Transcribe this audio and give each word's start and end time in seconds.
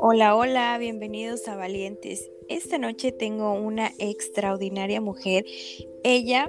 Hola, 0.00 0.36
hola, 0.36 0.78
bienvenidos 0.78 1.48
a 1.48 1.56
Valientes. 1.56 2.30
Esta 2.48 2.78
noche 2.78 3.10
tengo 3.10 3.54
una 3.54 3.90
extraordinaria 3.98 5.00
mujer. 5.00 5.44
Ella 6.04 6.48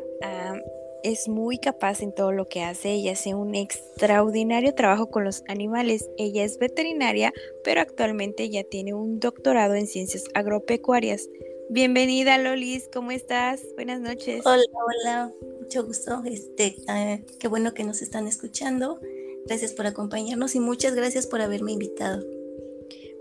es 1.04 1.28
muy 1.28 1.58
capaz 1.58 2.04
en 2.04 2.14
todo 2.14 2.32
lo 2.32 2.48
que 2.48 2.62
hace. 2.62 2.92
Ella 2.92 3.14
hace 3.14 3.34
un 3.34 3.56
extraordinario 3.56 4.76
trabajo 4.76 5.10
con 5.10 5.24
los 5.24 5.44
animales. 5.48 6.08
Ella 6.20 6.44
es 6.44 6.60
veterinaria, 6.60 7.34
pero 7.64 7.82
actualmente 7.82 8.52
ya 8.52 8.64
tiene 8.64 8.94
un 8.94 9.20
doctorado 9.20 9.74
en 9.74 9.88
ciencias 9.88 10.26
agropecuarias. 10.36 11.28
Bienvenida, 11.72 12.38
Lolis. 12.38 12.88
¿Cómo 12.94 13.10
estás? 13.10 13.66
Buenas 13.74 14.00
noches. 14.00 14.46
Hola, 14.46 14.64
hola. 14.74 15.34
Mucho 15.60 15.86
gusto. 15.88 16.22
Este, 16.26 16.76
ah, 16.88 17.18
qué 17.40 17.48
bueno 17.48 17.74
que 17.74 17.84
nos 17.84 18.04
están 18.04 18.28
escuchando. 18.28 19.00
Gracias 19.48 19.74
por 19.74 19.88
acompañarnos 19.88 20.54
y 20.54 20.60
muchas 20.60 20.94
gracias 20.94 21.26
por 21.26 21.42
haberme 21.42 21.72
invitado. 21.72 22.24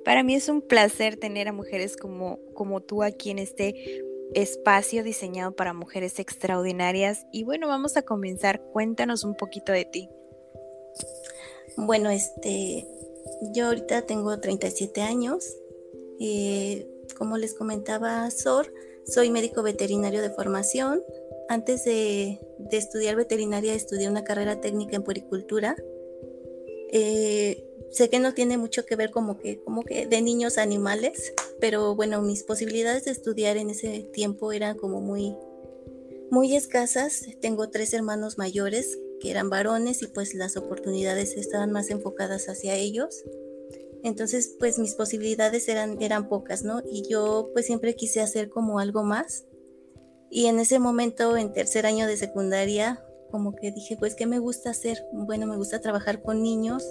Para 0.08 0.22
mí 0.22 0.34
es 0.34 0.48
un 0.48 0.62
placer 0.62 1.18
tener 1.18 1.48
a 1.48 1.52
mujeres 1.52 1.98
como, 1.98 2.38
como 2.54 2.80
tú 2.80 3.02
aquí 3.02 3.28
en 3.28 3.38
este 3.38 4.02
espacio 4.32 5.04
diseñado 5.04 5.52
para 5.52 5.74
mujeres 5.74 6.18
extraordinarias. 6.18 7.26
Y 7.30 7.44
bueno, 7.44 7.68
vamos 7.68 7.98
a 7.98 8.00
comenzar. 8.00 8.62
Cuéntanos 8.72 9.22
un 9.22 9.34
poquito 9.34 9.70
de 9.70 9.84
ti. 9.84 10.08
Bueno, 11.76 12.08
este, 12.08 12.86
yo 13.52 13.66
ahorita 13.66 14.06
tengo 14.06 14.40
37 14.40 15.02
años. 15.02 15.44
Eh, 16.18 16.88
como 17.18 17.36
les 17.36 17.52
comentaba 17.52 18.30
Sor, 18.30 18.72
soy 19.04 19.28
médico 19.28 19.62
veterinario 19.62 20.22
de 20.22 20.30
formación. 20.30 21.02
Antes 21.50 21.84
de, 21.84 22.40
de 22.56 22.76
estudiar 22.78 23.14
veterinaria 23.14 23.74
estudié 23.74 24.08
una 24.08 24.24
carrera 24.24 24.58
técnica 24.58 24.96
en 24.96 25.02
puericultura. 25.02 25.76
Eh, 26.90 27.64
sé 27.90 28.08
que 28.08 28.18
no 28.18 28.34
tiene 28.34 28.58
mucho 28.58 28.84
que 28.84 28.96
ver 28.96 29.10
como 29.10 29.38
que, 29.38 29.60
como 29.60 29.82
que 29.82 30.06
de 30.06 30.22
niños 30.22 30.58
animales, 30.58 31.34
pero 31.60 31.94
bueno, 31.94 32.22
mis 32.22 32.42
posibilidades 32.42 33.04
de 33.04 33.10
estudiar 33.10 33.56
en 33.56 33.70
ese 33.70 34.08
tiempo 34.12 34.52
eran 34.52 34.76
como 34.76 35.00
muy, 35.00 35.36
muy 36.30 36.56
escasas. 36.56 37.26
Tengo 37.40 37.68
tres 37.70 37.92
hermanos 37.92 38.38
mayores 38.38 38.98
que 39.20 39.30
eran 39.30 39.50
varones 39.50 40.02
y 40.02 40.06
pues 40.06 40.34
las 40.34 40.56
oportunidades 40.56 41.36
estaban 41.36 41.72
más 41.72 41.90
enfocadas 41.90 42.48
hacia 42.48 42.74
ellos. 42.76 43.24
Entonces, 44.04 44.54
pues 44.58 44.78
mis 44.78 44.94
posibilidades 44.94 45.68
eran, 45.68 46.00
eran 46.00 46.28
pocas, 46.28 46.62
¿no? 46.62 46.82
Y 46.88 47.08
yo 47.08 47.50
pues 47.52 47.66
siempre 47.66 47.96
quise 47.96 48.20
hacer 48.20 48.48
como 48.48 48.78
algo 48.78 49.02
más. 49.02 49.44
Y 50.30 50.46
en 50.46 50.60
ese 50.60 50.78
momento, 50.78 51.36
en 51.36 51.52
tercer 51.52 51.86
año 51.86 52.06
de 52.06 52.16
secundaria, 52.16 53.02
como 53.30 53.54
que 53.54 53.72
dije, 53.72 53.96
pues, 53.96 54.14
¿qué 54.14 54.26
me 54.26 54.38
gusta 54.38 54.70
hacer? 54.70 55.06
Bueno, 55.12 55.46
me 55.46 55.56
gusta 55.56 55.80
trabajar 55.80 56.22
con 56.22 56.42
niños 56.42 56.84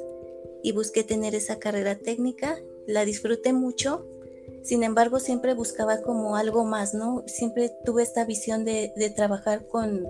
y 0.63 0.71
busqué 0.71 1.03
tener 1.03 1.35
esa 1.35 1.59
carrera 1.59 1.95
técnica, 1.95 2.59
la 2.87 3.05
disfruté 3.05 3.53
mucho, 3.53 4.05
sin 4.63 4.83
embargo 4.83 5.19
siempre 5.19 5.53
buscaba 5.53 6.01
como 6.01 6.35
algo 6.35 6.65
más, 6.65 6.93
¿no? 6.93 7.23
Siempre 7.27 7.71
tuve 7.85 8.03
esta 8.03 8.25
visión 8.25 8.65
de, 8.65 8.91
trabajar 9.15 9.67
con, 9.67 10.07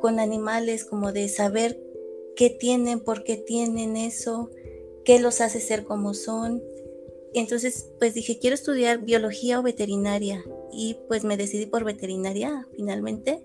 con 0.00 0.18
animales, 0.18 0.84
como 0.84 1.12
de 1.12 1.28
saber 1.28 1.80
qué 2.36 2.50
tienen, 2.50 3.00
por 3.00 3.24
qué 3.24 3.36
tienen 3.36 3.96
eso, 3.96 4.50
qué 5.04 5.20
los 5.20 5.40
hace 5.40 5.60
ser 5.60 5.84
como 5.84 6.14
son. 6.14 6.62
Entonces, 7.34 7.90
pues 7.98 8.14
dije, 8.14 8.38
quiero 8.38 8.54
estudiar 8.54 9.04
biología 9.04 9.60
o 9.60 9.62
veterinaria 9.62 10.42
y 10.72 10.96
pues 11.08 11.24
me 11.24 11.36
decidí 11.36 11.66
por 11.66 11.84
veterinaria 11.84 12.66
finalmente. 12.74 13.42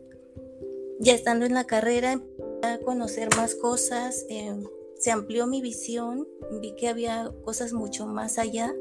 Ya 1.01 1.15
estando 1.15 1.47
en 1.47 1.55
la 1.55 1.63
carrera, 1.63 2.11
empecé 2.11 2.39
a 2.61 2.77
conocer 2.77 3.29
más 3.35 3.55
cosas, 3.55 4.23
eh, 4.29 4.53
se 4.99 5.09
amplió 5.09 5.47
mi 5.47 5.59
visión, 5.59 6.27
vi 6.61 6.75
que 6.75 6.89
había 6.89 7.31
cosas 7.43 7.73
mucho 7.73 8.05
más 8.05 8.37
allá. 8.37 8.71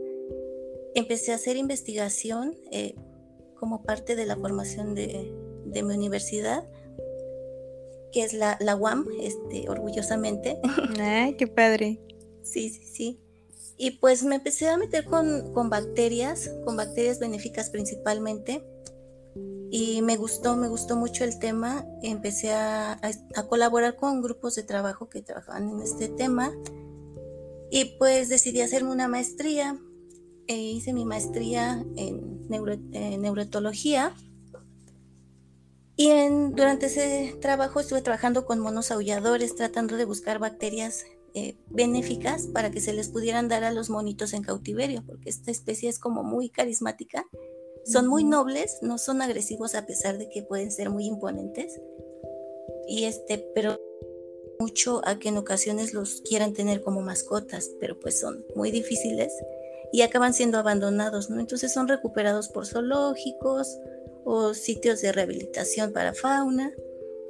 Empecé 0.95 1.33
a 1.33 1.37
hacer 1.37 1.57
investigación 1.57 2.59
eh, 2.71 2.95
como 3.59 3.85
parte 3.85 4.17
de 4.17 4.27
la 4.27 4.37
formación 4.37 4.95
de, 4.95 5.33
mi 5.65 5.95
universidad, 5.95 6.69
que 8.13 8.23
es 8.23 8.35
la, 8.35 8.59
la 8.61 8.77
UAM, 8.77 9.07
este, 9.19 9.71
orgullosamente. 9.71 10.59
¡Ay, 11.01 11.39
qué 11.39 11.47
padre! 11.47 12.01
Sí, 12.43 12.69
sí, 12.69 12.83
sí. 12.85 13.21
Y 13.79 13.93
pues 13.93 14.25
me 14.25 14.35
empecé 14.35 14.69
a 14.69 14.77
meter 14.77 15.07
con, 15.07 15.55
con 15.55 15.71
bacterias, 15.71 16.51
con 16.67 16.77
bacterias 16.77 17.19
benéficas 17.19 17.71
principalmente 17.71 18.63
y 19.73 20.03
me 20.03 20.17
gustó, 20.17 20.57
me 20.57 20.69
gustó 20.69 20.97
mucho 20.97 21.23
el 21.25 21.39
tema. 21.39 21.87
Empecé 22.03 22.53
a, 22.53 23.01
colaborar 23.49 23.97
con 23.97 24.21
grupos 24.21 24.57
de 24.57 24.65
trabajo 24.65 25.09
que 25.09 25.23
trabajaban 25.23 25.71
en 25.71 25.81
este 25.81 26.09
tema 26.09 26.53
y 27.71 27.97
pues 27.99 28.29
decidí 28.29 28.61
hacerme 28.61 28.91
una 28.91 29.09
maestría. 29.09 29.79
E 30.49 30.57
hice 30.57 30.93
mi 30.93 31.05
maestría 31.05 31.85
en, 31.95 32.49
neurotología 32.49 34.13
y 35.95 36.09
en, 36.09 36.57
durante 36.57 36.87
ese 36.87 37.37
trabajo 37.41 37.79
estuve 37.79 38.03
trabajando 38.03 38.47
con 38.47 38.59
monos 38.59 38.91
aulladores, 38.91 39.55
tratando 39.55 39.97
de 39.97 40.07
buscar 40.07 40.41
bacterias 40.41 41.05
eh, 41.35 41.57
benéficas 41.69 42.49
para 42.49 42.73
que 42.73 42.81
se 42.81 42.93
les 42.93 43.11
pudieran 43.11 43.47
dar 43.47 43.63
a 43.63 43.71
los 43.71 43.91
monitos 43.91 44.33
en 44.33 44.43
cautiverio, 44.43 45.05
porque 45.07 45.31
esta 45.31 45.53
especie 45.53 45.89
es 45.89 46.01
como 46.01 46.25
muy 46.25 46.49
carismática 46.49 47.25
son 47.85 48.07
muy 48.07 48.25
nobles, 48.25 48.79
no 48.83 48.99
son 48.99 49.23
agresivos 49.23 49.75
a 49.75 49.87
pesar 49.87 50.19
de 50.19 50.29
que 50.29 50.43
pueden 50.43 50.71
ser 50.71 50.91
muy 50.91 51.07
imponentes. 51.07 51.81
Y 52.87 53.05
este, 53.05 53.39
pero 53.55 53.79
mucho 54.59 55.01
a 55.05 55.19
que 55.19 55.31
en 55.31 55.39
ocasiones 55.39 55.95
los 55.95 56.21
quieran 56.21 56.53
tener 56.53 56.83
como 56.83 57.01
mascotas, 57.01 57.71
pero 57.81 57.99
pues 57.99 58.21
son 58.21 58.45
muy 58.55 58.71
difíciles 58.71 59.33
y 59.93 60.03
acaban 60.03 60.35
siendo 60.35 60.59
abandonados, 60.59 61.31
¿no? 61.31 61.41
Entonces 61.41 61.73
son 61.73 61.89
recuperados 61.89 62.49
por 62.49 62.67
zoológicos 62.67 63.79
o 64.25 64.55
sitios 64.55 65.01
de 65.01 65.13
rehabilitación 65.13 65.93
para 65.93 66.15
fauna, 66.15 66.73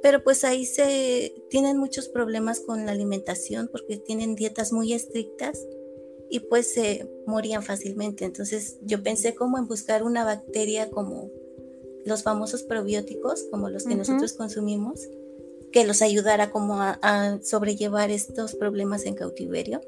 pero 0.01 0.23
pues 0.23 0.43
ahí 0.43 0.65
se 0.65 1.33
tienen 1.49 1.77
muchos 1.77 2.09
problemas 2.09 2.59
con 2.59 2.85
la 2.85 2.91
alimentación 2.91 3.69
porque 3.71 3.97
tienen 3.97 4.35
dietas 4.35 4.73
muy 4.73 4.93
estrictas 4.93 5.65
y 6.31 6.39
pues 6.39 6.73
se 6.73 7.07
morían 7.27 7.61
fácilmente. 7.61 8.23
Entonces 8.23 8.77
yo 8.81 9.03
pensé 9.03 9.35
como 9.35 9.57
en 9.57 9.67
buscar 9.67 10.01
una 10.01 10.23
bacteria 10.23 10.89
como 10.89 11.29
los 12.05 12.23
famosos 12.23 12.63
probióticos, 12.63 13.43
como 13.51 13.69
los 13.69 13.83
que 13.83 13.95
nosotros 13.95 14.33
consumimos, 14.33 15.01
que 15.73 15.85
los 15.85 16.01
ayudara 16.01 16.49
como 16.49 16.81
a, 16.81 17.39
sobrellevar 17.43 18.11
estos 18.11 18.55
problemas 18.55 19.05
en 19.05 19.15
cautiverio. 19.15 19.81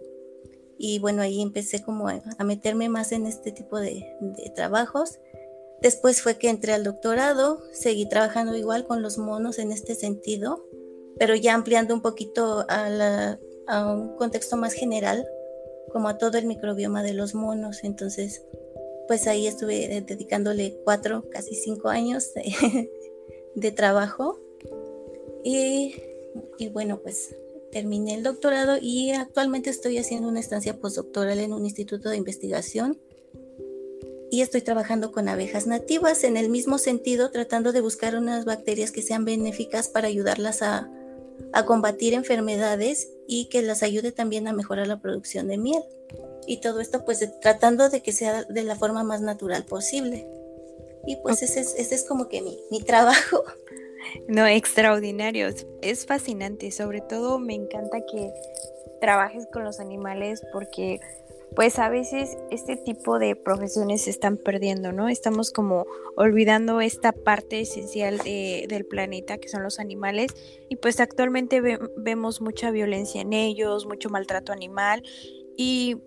Y 0.77 0.99
bueno, 0.99 1.21
ahí 1.21 1.41
empecé 1.41 1.81
como 1.81 2.09
a, 2.09 2.21
meterme 2.43 2.89
más 2.89 3.13
en 3.13 3.25
este 3.25 3.53
tipo 3.53 3.79
de, 3.79 4.05
trabajos. 4.53 5.19
Después 5.81 6.21
fue 6.21 6.37
que 6.37 6.49
entré 6.49 6.73
al 6.73 6.83
doctorado, 6.83 7.61
seguí 7.71 8.07
trabajando 8.07 8.53
igual 8.57 8.85
con 8.85 9.01
los 9.01 9.17
monos 9.17 9.59
en 9.59 9.71
este 9.71 9.95
sentido, 9.95 10.65
pero 11.17 11.35
ya 11.35 11.53
ampliando 11.53 11.93
un 11.93 12.01
poquito 12.01 12.65
a, 12.67 13.37
a 13.67 13.93
un 13.93 14.17
contexto 14.17 14.57
más 14.57 14.73
general 14.73 15.25
como 15.91 16.07
a 16.09 16.17
todo 16.17 16.37
el 16.37 16.45
microbioma 16.45 17.03
de 17.03 17.13
los 17.13 17.35
monos. 17.35 17.83
Entonces, 17.83 18.43
pues 19.07 19.27
ahí 19.27 19.47
estuve 19.47 20.03
dedicándole 20.05 20.77
cuatro, 20.83 21.25
casi 21.29 21.55
cinco 21.55 21.89
años 21.89 22.31
de, 23.55 23.71
trabajo. 23.71 24.39
Y, 25.43 25.95
y, 26.57 26.69
bueno, 26.69 26.99
pues 27.01 27.35
terminé 27.71 28.15
el 28.15 28.23
doctorado 28.23 28.77
y 28.79 29.11
actualmente 29.11 29.69
estoy 29.69 29.97
haciendo 29.97 30.29
una 30.29 30.39
estancia 30.39 30.79
postdoctoral 30.79 31.39
en 31.39 31.53
un 31.53 31.65
instituto 31.65 32.09
de 32.09 32.17
investigación. 32.17 32.99
Y 34.31 34.41
estoy 34.41 34.61
trabajando 34.61 35.11
con 35.11 35.27
abejas 35.27 35.67
nativas 35.67 36.23
en 36.23 36.37
el 36.37 36.49
mismo 36.49 36.79
sentido, 36.79 37.29
tratando 37.29 37.71
de 37.71 37.81
buscar 37.81 38.15
unas 38.15 38.45
bacterias 38.45 38.91
que 38.91 39.03
sean 39.03 39.25
benéficas 39.25 39.89
para 39.89 40.07
ayudarlas 40.07 40.63
a, 40.63 40.89
a 41.51 41.65
combatir 41.65 42.15
enfermedades 42.15 43.09
y 43.27 43.49
que 43.49 43.61
las 43.61 43.83
ayude 43.83 44.11
también 44.11 44.47
a 44.47 44.53
mejorar 44.53 44.87
la 44.87 44.99
producción 44.99 45.47
de 45.47 45.57
miel. 45.57 45.83
Y 46.45 46.57
todo 46.61 46.81
esto 46.81 47.05
pues 47.05 47.27
tratando 47.39 47.89
de 47.89 48.01
que 48.01 48.11
sea 48.11 48.43
de 48.43 48.63
la 48.63 48.75
forma 48.75 49.03
más 49.03 49.21
natural 49.21 49.65
posible. 49.65 50.27
Y 51.05 51.17
pues 51.17 51.41
ese 51.41 51.61
es, 51.61 51.75
ese 51.77 51.95
es 51.95 52.03
como 52.03 52.27
que 52.27 52.41
mi, 52.41 52.59
mi 52.71 52.81
trabajo. 52.81 53.43
No, 54.27 54.45
extraordinario. 54.45 55.47
Es 55.81 56.05
fascinante. 56.05 56.71
Sobre 56.71 57.01
todo 57.01 57.39
me 57.39 57.55
encanta 57.55 57.99
que 58.05 58.31
trabajes 58.99 59.47
con 59.51 59.63
los 59.63 59.79
animales 59.79 60.41
porque 60.51 60.99
pues 61.55 61.79
a 61.79 61.89
veces 61.89 62.37
este 62.51 62.77
tipo 62.77 63.19
de 63.19 63.35
profesiones 63.35 64.03
se 64.03 64.09
están 64.09 64.37
perdiendo, 64.37 64.91
¿no? 64.91 65.09
Estamos 65.09 65.51
como 65.51 65.85
olvidando 66.15 66.81
esta 66.81 67.11
parte 67.11 67.61
esencial 67.61 68.17
del 68.19 68.85
planeta 68.85 69.37
que 69.37 69.49
son 69.49 69.63
los 69.63 69.79
animales 69.79 70.31
y 70.69 70.77
pues 70.77 70.99
actualmente 70.99 71.61
vemos 71.97 72.41
mucha 72.41 72.71
violencia 72.71 73.21
en 73.21 73.33
ellos, 73.33 73.85
mucho 73.85 74.09
maltrato 74.09 74.51
animal 74.51 75.03
y 75.57 75.97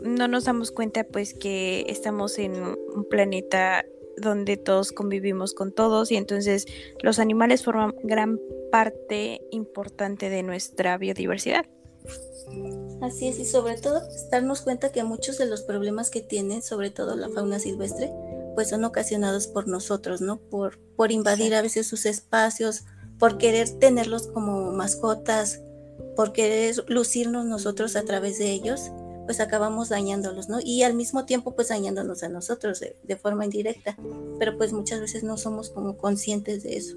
no 0.00 0.28
nos 0.28 0.44
damos 0.44 0.70
cuenta 0.70 1.04
pues 1.04 1.34
que 1.34 1.84
estamos 1.88 2.38
en 2.38 2.54
un 2.62 3.06
planeta 3.08 3.84
donde 4.16 4.56
todos 4.56 4.92
convivimos 4.92 5.52
con 5.52 5.72
todos 5.72 6.10
y 6.10 6.16
entonces 6.16 6.66
los 7.02 7.18
animales 7.18 7.64
forman 7.64 7.94
gran 8.02 8.38
parte 8.72 9.42
importante 9.50 10.30
de 10.30 10.42
nuestra 10.42 10.96
biodiversidad. 10.96 11.66
Así 13.02 13.28
es, 13.28 13.38
y 13.38 13.44
sobre 13.44 13.76
todo 13.76 14.02
darnos 14.30 14.62
cuenta 14.62 14.92
que 14.92 15.04
muchos 15.04 15.38
de 15.38 15.46
los 15.46 15.62
problemas 15.62 16.10
que 16.10 16.20
tiene, 16.20 16.62
sobre 16.62 16.90
todo 16.90 17.16
la 17.16 17.28
fauna 17.28 17.58
silvestre, 17.58 18.12
pues 18.54 18.70
son 18.70 18.84
ocasionados 18.84 19.46
por 19.46 19.68
nosotros, 19.68 20.20
¿no? 20.20 20.38
Por, 20.38 20.78
por 20.96 21.12
invadir 21.12 21.54
a 21.54 21.62
veces 21.62 21.86
sus 21.86 22.06
espacios, 22.06 22.84
por 23.18 23.36
querer 23.38 23.68
tenerlos 23.78 24.28
como 24.28 24.72
mascotas, 24.72 25.60
por 26.14 26.32
querer 26.32 26.74
lucirnos 26.88 27.44
nosotros 27.44 27.96
a 27.96 28.04
través 28.04 28.38
de 28.38 28.50
ellos, 28.50 28.90
pues 29.26 29.40
acabamos 29.40 29.88
dañándolos, 29.88 30.48
¿no? 30.48 30.58
Y 30.62 30.82
al 30.84 30.94
mismo 30.94 31.26
tiempo 31.26 31.54
pues 31.54 31.68
dañándonos 31.68 32.22
a 32.22 32.28
nosotros 32.28 32.80
de, 32.80 32.96
de 33.02 33.16
forma 33.16 33.44
indirecta, 33.44 33.96
pero 34.38 34.56
pues 34.56 34.72
muchas 34.72 35.00
veces 35.00 35.22
no 35.22 35.36
somos 35.36 35.68
como 35.68 35.98
conscientes 35.98 36.62
de 36.62 36.76
eso. 36.76 36.96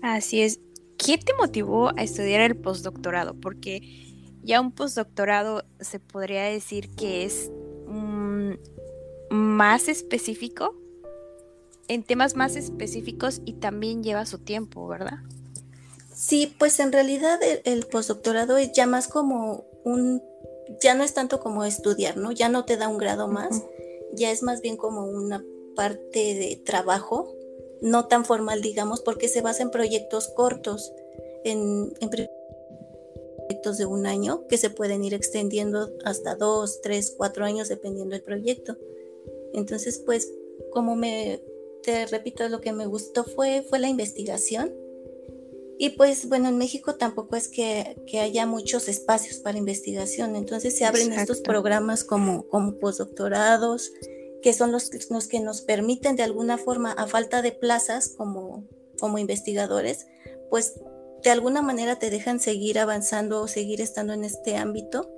Así 0.00 0.40
es. 0.42 0.60
¿Qué 0.96 1.18
te 1.18 1.34
motivó 1.34 1.88
a 1.96 2.02
estudiar 2.02 2.40
el 2.42 2.56
postdoctorado? 2.56 3.34
Porque 3.34 4.09
ya 4.42 4.60
un 4.60 4.72
postdoctorado 4.72 5.64
se 5.80 5.98
podría 5.98 6.44
decir 6.44 6.90
que 6.94 7.24
es 7.24 7.50
mm, 7.86 8.52
más 9.30 9.88
específico, 9.88 10.74
en 11.88 12.04
temas 12.04 12.36
más 12.36 12.56
específicos 12.56 13.42
y 13.44 13.54
también 13.54 14.02
lleva 14.02 14.24
su 14.26 14.38
tiempo, 14.38 14.86
¿verdad? 14.86 15.18
Sí, 16.14 16.54
pues 16.58 16.78
en 16.80 16.92
realidad 16.92 17.40
el, 17.64 17.86
postdoctorado 17.86 18.58
es 18.58 18.72
ya 18.72 18.86
más 18.86 19.08
como 19.08 19.64
un, 19.84 20.22
ya 20.80 20.94
no 20.94 21.02
es 21.02 21.14
tanto 21.14 21.40
como 21.40 21.64
estudiar, 21.64 22.16
¿no? 22.16 22.30
Ya 22.30 22.48
no 22.48 22.64
te 22.64 22.76
da 22.76 22.88
un 22.88 22.98
grado 22.98 23.26
más, 23.26 23.62
ya 24.12 24.30
es 24.30 24.42
más 24.42 24.60
bien 24.60 24.76
como 24.76 25.04
una 25.04 25.44
parte 25.74 26.34
de 26.34 26.62
trabajo, 26.64 27.34
no 27.80 28.06
tan 28.06 28.24
formal, 28.24 28.60
digamos, 28.60 29.00
porque 29.00 29.28
se 29.28 29.40
basa 29.40 29.62
en 29.62 29.70
proyectos 29.70 30.28
cortos, 30.28 30.92
en, 31.44 31.92
en 32.00 32.10
proyectos 33.50 33.78
de 33.78 33.86
un 33.86 34.06
año 34.06 34.46
que 34.46 34.56
se 34.56 34.70
pueden 34.70 35.02
ir 35.02 35.12
extendiendo 35.12 35.92
hasta 36.04 36.36
dos, 36.36 36.80
tres, 36.82 37.12
cuatro 37.16 37.44
años 37.44 37.68
dependiendo 37.68 38.12
del 38.12 38.22
proyecto. 38.22 38.76
Entonces, 39.52 40.00
pues, 40.06 40.32
como 40.70 40.94
me, 40.94 41.42
te 41.82 42.06
repito, 42.06 42.48
lo 42.48 42.60
que 42.60 42.72
me 42.72 42.86
gustó 42.86 43.24
fue, 43.24 43.62
fue 43.68 43.80
la 43.80 43.88
investigación. 43.88 44.72
Y 45.78 45.90
pues, 45.90 46.28
bueno, 46.28 46.48
en 46.48 46.58
México 46.58 46.94
tampoco 46.94 47.34
es 47.34 47.48
que, 47.48 47.96
haya 48.20 48.46
muchos 48.46 48.86
espacios 48.86 49.38
para 49.38 49.58
investigación. 49.58 50.36
Entonces 50.36 50.78
se 50.78 50.84
abren 50.84 51.12
estos 51.12 51.40
programas 51.40 52.04
como, 52.04 52.46
como 52.46 52.78
postdoctorados, 52.78 53.90
que 54.42 54.52
son 54.52 54.70
los, 54.70 54.90
los 55.10 55.26
que 55.26 55.40
nos 55.40 55.62
permiten 55.62 56.14
de 56.14 56.22
alguna 56.22 56.56
forma, 56.56 56.92
a 56.92 57.08
falta 57.08 57.42
de 57.42 57.50
plazas 57.50 58.14
como, 58.16 58.64
como 59.00 59.18
investigadores, 59.18 60.06
pues 60.50 60.74
de 61.22 61.30
alguna 61.30 61.62
manera 61.62 61.98
te 61.98 62.10
dejan 62.10 62.40
seguir 62.40 62.78
avanzando 62.78 63.42
o 63.42 63.48
seguir 63.48 63.80
estando 63.80 64.12
en 64.12 64.24
este 64.24 64.56
ámbito, 64.56 65.10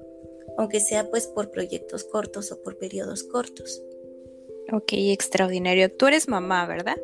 aunque 0.56 0.81
sea 0.81 1.10
pues 1.10 1.26
por 1.26 1.50
proyectos 1.50 2.04
cortos 2.04 2.52
o 2.52 2.62
por 2.62 2.78
periodos 2.78 3.22
cortos. 3.22 3.82
Ok, 4.72 4.93
extraordinario. 4.93 5.93
Tú 5.93 6.06
eres 6.06 6.28
mamá, 6.28 6.66
¿verdad? 6.66 6.96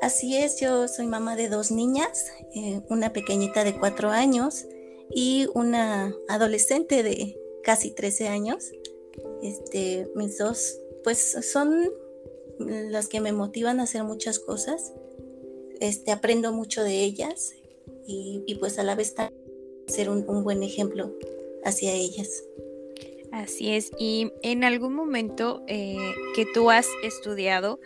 Así 0.00 0.36
es, 0.36 0.60
yo 0.60 0.88
soy 0.88 1.06
mamá 1.06 1.36
de 1.36 1.48
dos 1.48 1.70
niñas, 1.70 2.32
eh, 2.54 2.80
una 2.88 3.12
pequeñita 3.12 3.64
de 3.64 3.78
cuatro 3.78 4.10
años 4.10 4.66
y 5.10 5.46
una 5.54 6.14
adolescente 6.28 7.02
de 7.02 7.38
casi 7.62 7.90
13 7.92 8.28
años. 8.28 8.72
Este, 9.42 10.10
mis 10.14 10.38
dos, 10.38 10.78
pues 11.04 11.36
son 11.50 11.90
las 12.58 13.08
que 13.08 13.20
me 13.20 13.32
motivan 13.32 13.80
a 13.80 13.84
hacer 13.84 14.04
muchas 14.04 14.38
cosas. 14.38 14.92
Este, 15.80 16.12
aprendo 16.12 16.52
mucho 16.52 16.84
de 16.84 17.02
ellas 17.02 17.54
y, 18.06 18.54
pues 18.60 18.78
a 18.78 18.82
la 18.82 18.94
vez 18.94 19.14
ser 19.86 20.10
un, 20.10 20.44
buen 20.44 20.62
ejemplo 20.62 21.12
hacia 21.64 21.92
ellas. 21.92 22.44
Así 23.30 23.72
es, 23.72 23.90
y 23.98 24.30
en 24.42 24.62
algún 24.64 24.94
momento 24.94 25.62
eh, 25.66 25.96
que 26.34 26.44
tú 26.52 26.70
has 26.70 26.86
estudiado 27.02 27.80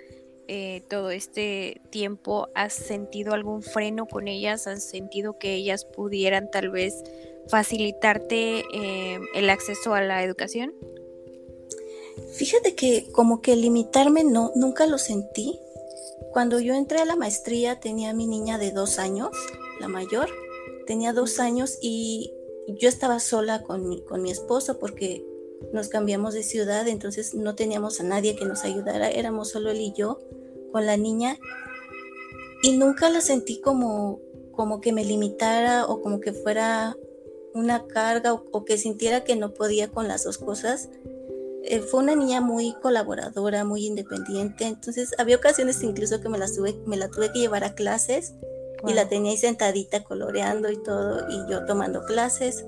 eh, 0.49 0.83
todo 0.89 1.11
este 1.11 1.81
tiempo, 1.91 2.49
¿has 2.55 2.73
sentido 2.73 3.33
algún 3.33 3.63
freno 3.63 4.07
con 4.07 4.29
ellas? 4.29 4.67
¿Has 4.67 4.85
sentido 4.85 5.39
que 5.39 5.55
ellas 5.55 5.85
pudieran 5.85 6.51
tal 6.51 6.71
vez 6.71 7.03
facilitarte 7.49 8.65
eh, 8.73 9.19
el 9.35 9.51
acceso 9.51 9.95
a 9.95 10.03
la 10.03 10.23
educación? 10.23 10.73
Fíjate 12.35 12.75
que 12.75 13.07
como 13.13 13.41
que 13.41 13.57
limitarme 13.57 14.25
no, 14.25 14.53
nunca 14.55 14.87
lo 14.87 14.99
sentí. 14.99 15.59
Cuando 16.33 16.61
yo 16.61 16.75
entré 16.75 16.99
a 16.99 17.05
la 17.05 17.17
maestría 17.17 17.81
tenía 17.81 18.11
a 18.11 18.15
mi 18.15 18.27
niña 18.27 18.59
de 18.59 18.71
dos 18.71 18.99
años 18.99 19.31
la 19.81 19.89
mayor, 19.89 20.29
tenía 20.87 21.13
dos 21.13 21.39
años 21.39 21.79
y 21.81 22.33
yo 22.69 22.89
estaba 22.89 23.21
sola 23.21 23.63
con 23.63 23.89
mi, 23.89 24.03
con 24.03 24.23
mi 24.23 24.31
esposo 24.31 24.79
porque 24.79 25.25
nos 25.73 25.89
cambiamos 25.89 26.35
de 26.35 26.43
ciudad, 26.43 26.87
entonces 26.89 27.35
no 27.35 27.55
teníamos 27.55 28.01
a 28.01 28.05
nadie 28.05 28.37
que 28.37 28.45
nos 28.45 28.65
ayudara, 28.65 29.11
éramos 29.11 29.51
solo 29.51 29.71
él 29.71 29.81
y 29.81 29.93
yo 29.93 30.19
con 30.73 30.87
la 30.87 30.97
niña 30.97 31.39
y 32.63 32.77
nunca 32.77 33.11
la 33.11 33.21
sentí 33.21 33.61
como, 33.61 34.21
como 34.53 34.81
que 34.81 34.93
me 34.93 35.05
limitara 35.05 35.87
o 35.87 36.03
como 36.03 36.21
que 36.21 36.33
fuera 36.33 36.97
una 37.55 37.87
carga 37.87 38.35
o, 38.35 38.65
que 38.65 38.77
sintiera 38.77 39.25
que 39.25 39.37
no 39.37 39.55
podía 39.55 39.89
con 39.89 40.09
las 40.09 40.25
dos 40.25 40.37
cosas. 40.37 40.91
Eh, 41.65 41.81
fue 41.81 42.01
una 42.01 42.15
niña 42.15 42.41
muy 42.41 42.75
colaboradora, 42.83 43.65
muy 43.65 43.87
independiente, 43.87 44.67
entonces 44.67 45.15
había 45.19 45.37
ocasiones 45.37 45.83
incluso 45.83 46.21
que 46.21 46.29
me 46.29 46.39
la, 46.39 46.47
tuve, 46.47 46.77
me 46.87 46.97
la 46.97 47.09
tuve 47.09 47.33
que 47.33 47.41
llevar 47.41 47.65
a 47.65 47.75
clases 47.75 48.35
y 48.87 48.93
la 48.95 49.09
tenía 49.09 49.33
ahí 49.33 49.37
sentadita 49.37 50.05
coloreando 50.05 50.71
y 50.71 50.83
todo, 50.83 51.29
y 51.31 51.51
yo 51.51 51.65
tomando 51.65 52.05
clases. 52.05 52.65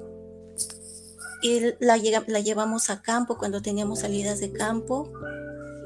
Y 1.42 1.60
la, 1.78 1.96
la 2.26 2.40
llevamos 2.40 2.90
a 2.90 3.02
campo 3.02 3.38
cuando 3.38 3.62
teníamos 3.62 4.00
salidas 4.00 4.40
de 4.40 4.52
campo, 4.52 5.12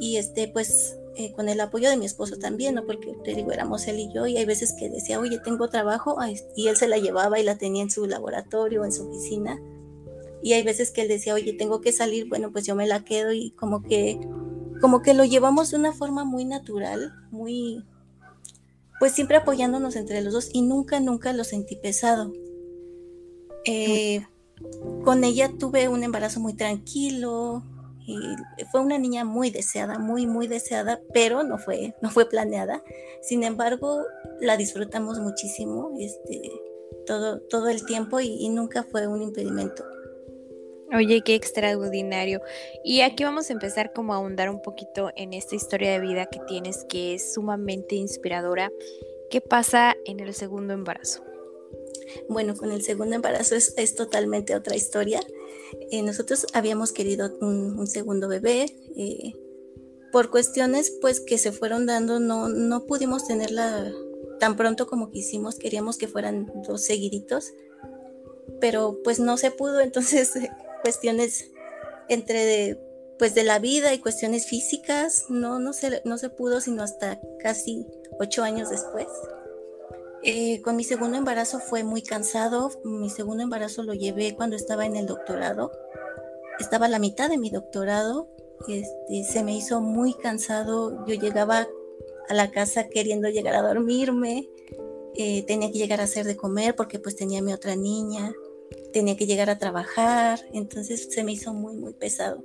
y 0.01 0.17
este, 0.17 0.49
pues 0.49 0.97
eh, 1.15 1.33
con 1.33 1.51
el 1.51 1.61
apoyo 1.61 1.91
de 1.91 1.99
mi 1.99 2.07
esposo 2.07 2.39
también, 2.39 2.75
¿no? 2.75 2.87
Porque 2.87 3.15
te 3.23 3.35
digo, 3.35 3.53
éramos 3.53 3.87
él 3.87 3.99
y 3.99 4.13
yo, 4.15 4.27
y 4.27 4.39
hay 4.39 4.47
veces 4.47 4.73
que 4.73 4.89
decía, 4.89 5.21
oye, 5.21 5.39
tengo 5.39 5.69
trabajo, 5.69 6.17
y 6.57 6.69
él 6.69 6.77
se 6.77 6.89
la 6.89 6.97
llevaba 6.97 7.39
y 7.39 7.43
la 7.43 7.59
tenía 7.59 7.83
en 7.83 7.91
su 7.91 8.07
laboratorio, 8.07 8.85
en 8.85 8.93
su 8.93 9.09
oficina. 9.09 9.61
Y 10.43 10.55
hay 10.55 10.63
veces 10.63 10.91
que 10.91 11.03
él 11.03 11.09
decía, 11.09 11.35
oye, 11.35 11.53
tengo 11.53 11.83
que 11.83 11.93
salir, 11.93 12.29
bueno, 12.29 12.51
pues 12.51 12.65
yo 12.65 12.75
me 12.75 12.87
la 12.87 13.05
quedo 13.05 13.33
y 13.33 13.51
como 13.51 13.83
que, 13.83 14.19
como 14.81 15.03
que 15.03 15.13
lo 15.13 15.25
llevamos 15.25 15.71
de 15.71 15.77
una 15.77 15.93
forma 15.93 16.25
muy 16.25 16.47
natural, 16.47 17.13
muy, 17.31 17.85
pues 19.03 19.15
siempre 19.15 19.37
apoyándonos 19.37 19.97
entre 19.97 20.23
los 20.23 20.33
dos 20.33 20.49
y 20.53 20.63
nunca, 20.63 21.01
nunca 21.01 21.33
lo 21.33 21.43
sentí 21.43 21.75
pesado. 21.75 22.33
Eh, 23.65 24.25
con 25.03 25.25
ella 25.25 25.51
tuve 25.59 25.89
un 25.89 26.05
embarazo 26.05 26.39
muy 26.39 26.55
tranquilo 26.55 27.65
y 28.07 28.37
fue 28.71 28.81
una 28.81 28.99
niña 28.99 29.25
muy 29.25 29.51
deseada, 29.51 29.99
muy, 29.99 30.29
muy 30.29 30.47
deseada, 30.47 31.01
pero 31.13 31.43
no 31.43 31.59
fue, 31.59 31.97
no 32.01 32.11
fue 32.11 32.29
planeada. 32.29 32.81
Sin 33.23 33.43
embargo, 33.43 34.05
la 34.41 34.57
disfrutamos 34.57 35.19
muchísimo 35.19 35.91
este, 35.99 36.41
todo, 37.05 37.41
todo 37.41 37.71
el 37.71 37.85
tiempo 37.85 38.21
y 38.21 38.49
nunca 38.51 38.85
fue 38.85 39.09
un 39.09 39.21
impedimento. 39.21 39.83
Oye, 40.95 41.23
qué 41.25 41.35
extraordinario. 41.35 42.43
Y 42.85 43.01
aquí 43.01 43.25
vamos 43.25 43.49
a 43.49 43.55
empezar 43.55 43.93
como 43.95 44.13
a 44.13 44.17
ahondar 44.17 44.51
un 44.51 44.61
poquito 44.61 45.11
en 45.17 45.33
esta 45.33 45.55
historia 45.55 45.93
de 45.93 46.01
vida 46.01 46.27
que 46.27 46.39
tienes, 46.47 46.85
que 46.85 47.15
es 47.15 47.33
sumamente 47.33 47.95
inspiradora. 47.95 48.71
¿Qué 49.31 49.41
pasa 49.41 49.97
en 50.05 50.21
el 50.21 50.35
segundo 50.35 50.75
embarazo? 50.75 51.25
Bueno, 52.29 52.55
con 52.55 52.73
el 52.73 52.83
segundo 52.83 53.17
embarazo 53.17 53.55
es, 53.55 53.95
totalmente 53.95 54.55
otra 54.55 54.77
historia. 54.77 55.21
Eh, 55.91 56.03
nosotros 56.03 56.47
habíamos 56.53 56.93
querido 56.93 57.33
un, 57.41 57.87
segundo 57.87 58.29
bebé. 58.29 58.67
Eh, 58.97 59.33
por 60.13 60.31
cuestiones 60.31 60.91
pues 61.01 61.21
que 61.21 61.39
se 61.39 61.53
fueron 61.53 61.87
dando, 61.87 62.21
no, 62.21 62.51
no 62.51 62.85
pudimos 62.85 63.27
tenerla 63.27 63.91
tan 64.39 64.57
pronto 64.57 64.87
como 64.87 65.11
quisimos. 65.11 65.57
Queríamos 65.57 65.97
que 65.97 66.07
fueran 66.07 66.53
dos 66.67 66.85
seguiditos 66.85 67.55
pero 68.61 68.99
pues 69.03 69.19
no 69.19 69.37
se 69.37 69.51
pudo, 69.51 69.81
entonces 69.89 70.33
cuestiones 70.83 71.51
entre 72.09 72.45
de, 72.45 72.81
pues 73.19 73.35
de 73.35 73.45
la 73.45 73.59
vida 73.59 73.95
y 73.95 73.99
cuestiones 73.99 74.47
físicas, 74.47 75.27
no, 75.29 75.59
no, 75.59 75.73
se, 75.73 76.03
no 76.05 76.19
se 76.19 76.29
pudo 76.29 76.61
sino 76.61 76.83
hasta 76.83 77.21
casi 77.41 77.87
ocho 78.19 78.43
años 78.43 78.71
después. 78.71 79.07
Eh, 80.25 80.63
con 80.63 80.77
mi 80.77 80.85
segundo 80.85 81.19
embarazo 81.19 81.59
fue 81.59 81.83
muy 81.83 82.03
cansado, 82.03 82.71
mi 82.85 83.11
segundo 83.11 83.43
embarazo 83.43 83.83
lo 83.83 83.93
llevé 83.93 84.37
cuando 84.37 84.55
estaba 84.55 84.87
en 84.87 84.95
el 84.95 85.07
doctorado, 85.07 85.73
estaba 86.61 86.87
a 86.87 86.89
la 86.89 87.01
mitad 87.01 87.29
de 87.29 87.39
mi 87.39 87.51
doctorado, 87.51 88.29
este, 88.69 89.25
se 89.25 89.43
me 89.43 89.57
hizo 89.57 89.81
muy 89.81 90.15
cansado, 90.15 91.05
yo 91.07 91.15
llegaba 91.15 91.67
a 92.29 92.35
la 92.35 92.53
casa 92.53 92.89
queriendo 92.89 93.29
llegar 93.29 93.57
a 93.57 93.63
dormirme, 93.63 94.49
eh, 95.17 95.43
tenía 95.45 95.73
que 95.73 95.79
llegar 95.79 96.01
a 96.01 96.05
hacer 96.05 96.25
de 96.25 96.37
comer 96.37 96.77
porque 96.77 96.99
pues 97.01 97.17
tenía 97.17 97.43
mi 97.43 97.53
otra 97.53 97.75
niña, 97.75 98.33
tenía 98.93 99.17
que 99.17 99.27
llegar 99.27 99.51
a 99.51 99.59
trabajar, 99.59 100.41
entonces 100.53 101.09
se 101.11 101.25
me 101.25 101.33
hizo 101.33 101.53
muy, 101.53 101.77
muy 101.77 101.93
pesado. 101.93 102.45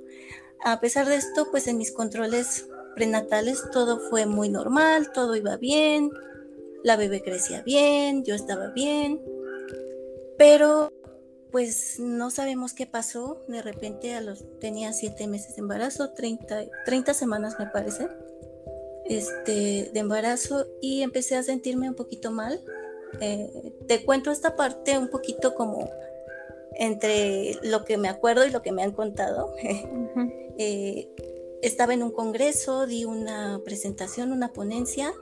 A 0.64 0.80
pesar 0.80 1.08
de 1.08 1.16
esto, 1.16 1.48
pues 1.50 1.66
en 1.68 1.78
mis 1.78 1.92
controles 1.92 2.68
prenatales 2.94 3.62
todo 3.70 4.00
fue 4.10 4.26
muy 4.26 4.48
normal, 4.48 5.12
todo 5.12 5.36
iba 5.36 5.56
bien, 5.56 6.10
la 6.82 6.96
bebé 6.96 7.22
crecía 7.22 7.62
bien, 7.62 8.24
yo 8.24 8.34
estaba 8.34 8.68
bien, 8.68 9.20
pero 10.36 10.92
pues 11.50 11.98
no 11.98 12.30
sabemos 12.30 12.72
qué 12.72 12.86
pasó. 12.86 13.42
De 13.48 13.62
repente 13.62 14.14
a 14.14 14.20
los 14.20 14.44
tenía 14.58 14.92
siete 14.92 15.26
meses 15.26 15.56
de 15.56 15.62
embarazo, 15.62 16.10
30, 16.10 16.66
30 16.84 17.14
semanas 17.14 17.56
me 17.58 17.66
parece, 17.66 18.08
este, 19.06 19.90
de 19.92 20.00
embarazo 20.00 20.66
y 20.80 21.02
empecé 21.02 21.36
a 21.36 21.42
sentirme 21.42 21.88
un 21.88 21.94
poquito 21.94 22.30
mal. 22.30 22.60
Eh, 23.20 23.72
te 23.86 24.04
cuento 24.04 24.30
esta 24.30 24.54
parte 24.56 24.98
un 24.98 25.08
poquito 25.08 25.54
como 25.54 25.90
entre 26.78 27.58
lo 27.62 27.84
que 27.84 27.98
me 27.98 28.08
acuerdo 28.08 28.46
y 28.46 28.50
lo 28.50 28.62
que 28.62 28.72
me 28.72 28.82
han 28.82 28.92
contado. 28.92 29.54
Eh, 30.60 31.08
estaba 31.62 31.94
en 31.94 32.02
un 32.02 32.10
congreso, 32.10 32.88
di 32.88 33.04
una 33.04 33.60
presentación, 33.64 34.32
una 34.32 34.52
ponencia 34.52 35.14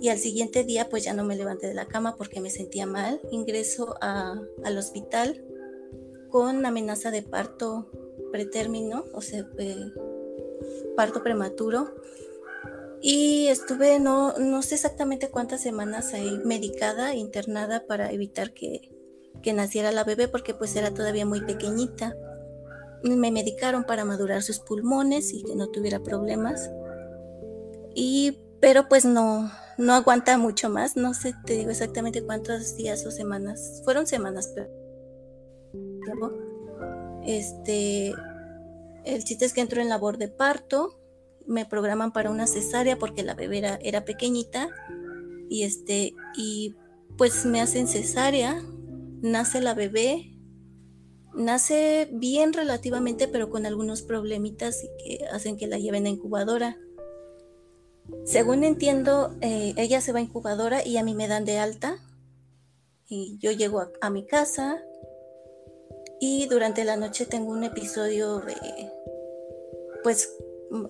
y 0.00 0.08
al 0.08 0.16
siguiente 0.16 0.64
día 0.64 0.88
pues 0.88 1.04
ya 1.04 1.12
no 1.12 1.24
me 1.24 1.36
levanté 1.36 1.66
de 1.66 1.74
la 1.74 1.84
cama 1.84 2.16
porque 2.16 2.40
me 2.40 2.48
sentía 2.48 2.86
mal. 2.86 3.20
Ingreso 3.30 3.96
al 4.00 4.78
hospital 4.78 5.44
con 6.30 6.64
amenaza 6.64 7.10
de 7.10 7.20
parto 7.20 7.90
pretérmino, 8.32 9.04
o 9.12 9.20
sea, 9.20 9.46
eh, 9.58 9.92
parto 10.96 11.22
prematuro. 11.22 11.94
Y 13.02 13.48
estuve, 13.48 14.00
no, 14.00 14.38
no 14.38 14.62
sé 14.62 14.76
exactamente 14.76 15.28
cuántas 15.28 15.60
semanas 15.60 16.14
ahí 16.14 16.40
medicada, 16.46 17.14
internada 17.14 17.86
para 17.86 18.10
evitar 18.10 18.54
que, 18.54 18.95
que 19.46 19.52
naciera 19.52 19.92
la 19.92 20.02
bebé 20.02 20.26
porque 20.26 20.54
pues 20.54 20.74
era 20.74 20.92
todavía 20.92 21.24
muy 21.24 21.40
pequeñita. 21.40 22.16
Me 23.04 23.30
medicaron 23.30 23.84
para 23.84 24.04
madurar 24.04 24.42
sus 24.42 24.58
pulmones 24.58 25.32
y 25.32 25.44
que 25.44 25.54
no 25.54 25.68
tuviera 25.68 26.00
problemas. 26.00 26.68
Y 27.94 28.40
pero 28.60 28.88
pues 28.88 29.04
no, 29.04 29.48
no 29.78 29.92
aguanta 29.92 30.36
mucho 30.36 30.68
más. 30.68 30.96
No 30.96 31.14
sé, 31.14 31.32
te 31.44 31.52
digo 31.52 31.70
exactamente 31.70 32.24
cuántos 32.24 32.76
días 32.76 33.06
o 33.06 33.12
semanas. 33.12 33.82
Fueron 33.84 34.08
semanas, 34.08 34.52
pero. 34.52 34.68
Este. 37.24 38.12
El 39.04 39.22
chiste 39.22 39.44
es 39.44 39.52
que 39.52 39.60
entro 39.60 39.80
en 39.80 39.88
labor 39.88 40.18
de 40.18 40.26
parto. 40.26 40.98
Me 41.46 41.66
programan 41.66 42.12
para 42.12 42.32
una 42.32 42.48
cesárea 42.48 42.98
porque 42.98 43.22
la 43.22 43.34
bebé 43.34 43.58
era, 43.58 43.78
era 43.80 44.04
pequeñita. 44.04 44.70
Y 45.48 45.62
este. 45.62 46.14
Y 46.36 46.74
pues 47.16 47.46
me 47.46 47.60
hacen 47.60 47.86
cesárea. 47.86 48.60
Nace 49.22 49.60
la 49.60 49.74
bebé. 49.74 50.32
Nace 51.34 52.08
bien 52.12 52.52
relativamente, 52.52 53.28
pero 53.28 53.50
con 53.50 53.66
algunos 53.66 54.02
problemitas 54.02 54.82
que 55.04 55.24
hacen 55.32 55.56
que 55.56 55.66
la 55.66 55.78
lleven 55.78 56.06
a 56.06 56.10
incubadora 56.10 56.78
según 58.24 58.64
entiendo, 58.64 59.34
eh, 59.40 59.74
ella 59.76 60.00
se 60.00 60.12
va 60.12 60.18
a 60.18 60.22
incubadora 60.22 60.84
y 60.84 60.96
a 60.96 61.02
mí 61.02 61.14
me 61.14 61.28
dan 61.28 61.44
de 61.44 61.58
alta. 61.58 61.98
Y 63.08 63.38
yo 63.38 63.52
llego 63.52 63.84
a, 64.00 64.10
mi 64.10 64.26
casa 64.26 64.82
y 66.18 66.46
durante 66.46 66.84
la 66.84 66.96
noche 66.96 67.24
tengo 67.24 67.52
un 67.52 67.62
episodio 67.62 68.40
de, 68.40 68.56
pues 70.02 70.34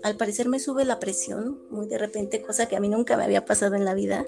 al 0.02 0.16
parecer 0.16 0.48
me 0.48 0.58
sube 0.58 0.86
la 0.86 0.98
presión 0.98 1.60
muy 1.70 1.86
de 1.88 1.98
repente, 1.98 2.40
cosa 2.40 2.68
que 2.68 2.76
a 2.76 2.80
mí 2.80 2.88
nunca 2.88 3.18
me 3.18 3.24
había 3.24 3.44
pasado 3.44 3.74
en 3.74 3.84
la 3.84 3.92
vida. 3.92 4.24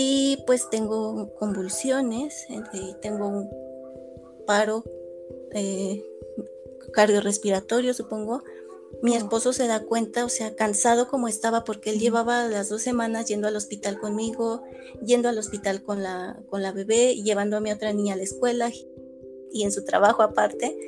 Y 0.00 0.44
pues 0.46 0.70
tengo 0.70 1.34
convulsiones, 1.34 2.46
y 2.72 2.94
tengo 3.02 3.26
un 3.26 3.50
paro 4.46 4.84
eh, 5.52 6.04
cardiorrespiratorio, 6.92 7.92
supongo, 7.94 8.44
mi 9.02 9.16
esposo 9.16 9.52
se 9.52 9.66
da 9.66 9.80
cuenta, 9.80 10.24
o 10.24 10.28
sea, 10.28 10.54
cansado 10.54 11.08
como 11.08 11.26
estaba, 11.26 11.64
porque 11.64 11.90
él 11.90 11.98
llevaba 11.98 12.46
las 12.46 12.68
dos 12.68 12.80
semanas 12.80 13.26
yendo 13.26 13.48
al 13.48 13.56
hospital 13.56 13.98
conmigo, 13.98 14.62
yendo 15.04 15.28
al 15.28 15.36
hospital 15.36 15.82
con 15.82 16.04
la, 16.04 16.40
con 16.48 16.62
la 16.62 16.70
bebé, 16.70 17.16
llevando 17.16 17.56
a 17.56 17.60
mi 17.60 17.72
otra 17.72 17.92
niña 17.92 18.14
a 18.14 18.18
la 18.18 18.22
escuela 18.22 18.70
y 19.50 19.64
en 19.64 19.72
su 19.72 19.82
trabajo 19.84 20.22
aparte. 20.22 20.78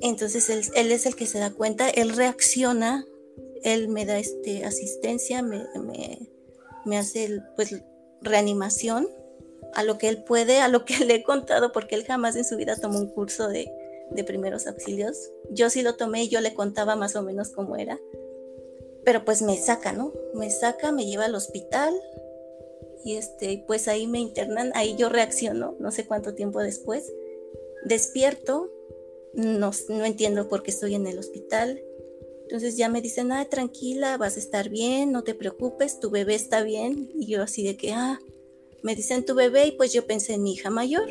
Entonces 0.00 0.48
él, 0.48 0.62
él 0.74 0.90
es 0.90 1.04
el 1.04 1.16
que 1.16 1.26
se 1.26 1.38
da 1.38 1.50
cuenta, 1.50 1.90
él 1.90 2.16
reacciona, 2.16 3.06
él 3.62 3.88
me 3.88 4.06
da 4.06 4.18
este, 4.18 4.64
asistencia, 4.64 5.42
me, 5.42 5.66
me, 5.78 6.30
me 6.86 6.96
hace 6.96 7.42
pues 7.56 7.82
reanimación 8.22 9.08
a 9.74 9.84
lo 9.84 9.98
que 9.98 10.08
él 10.08 10.22
puede, 10.24 10.60
a 10.60 10.68
lo 10.68 10.84
que 10.84 10.98
le 11.04 11.16
he 11.16 11.22
contado, 11.22 11.72
porque 11.72 11.94
él 11.94 12.04
jamás 12.04 12.36
en 12.36 12.44
su 12.44 12.56
vida 12.56 12.76
tomó 12.76 12.98
un 12.98 13.08
curso 13.08 13.48
de, 13.48 13.72
de 14.10 14.24
primeros 14.24 14.66
auxilios. 14.66 15.30
Yo 15.50 15.70
sí 15.70 15.82
lo 15.82 15.96
tomé 15.96 16.24
y 16.24 16.28
yo 16.28 16.40
le 16.40 16.54
contaba 16.54 16.96
más 16.96 17.16
o 17.16 17.22
menos 17.22 17.50
cómo 17.50 17.76
era. 17.76 17.98
Pero 19.04 19.24
pues 19.24 19.42
me 19.42 19.56
saca, 19.56 19.92
¿no? 19.92 20.12
Me 20.34 20.50
saca, 20.50 20.92
me 20.92 21.06
lleva 21.06 21.24
al 21.24 21.34
hospital 21.34 21.92
y 23.04 23.16
este, 23.16 23.64
pues 23.66 23.88
ahí 23.88 24.06
me 24.06 24.20
internan, 24.20 24.70
ahí 24.74 24.94
yo 24.96 25.08
reacciono, 25.08 25.74
no 25.80 25.90
sé 25.90 26.06
cuánto 26.06 26.34
tiempo 26.34 26.60
después. 26.60 27.12
Despierto, 27.84 28.70
no, 29.34 29.72
no 29.88 30.04
entiendo 30.04 30.48
por 30.48 30.62
qué 30.62 30.70
estoy 30.70 30.94
en 30.94 31.06
el 31.06 31.18
hospital. 31.18 31.82
Entonces 32.52 32.76
ya 32.76 32.90
me 32.90 33.00
dicen, 33.00 33.32
ah, 33.32 33.46
tranquila, 33.46 34.18
vas 34.18 34.36
a 34.36 34.38
estar 34.38 34.68
bien, 34.68 35.10
no 35.10 35.24
te 35.24 35.34
preocupes, 35.34 36.00
tu 36.00 36.10
bebé 36.10 36.34
está 36.34 36.62
bien. 36.62 37.10
Y 37.14 37.24
yo 37.24 37.42
así 37.42 37.62
de 37.64 37.78
que, 37.78 37.92
ah, 37.92 38.18
me 38.82 38.94
dicen 38.94 39.24
tu 39.24 39.34
bebé 39.34 39.68
y 39.68 39.72
pues 39.72 39.94
yo 39.94 40.06
pensé 40.06 40.34
en 40.34 40.42
mi 40.42 40.52
hija 40.52 40.68
mayor 40.68 41.08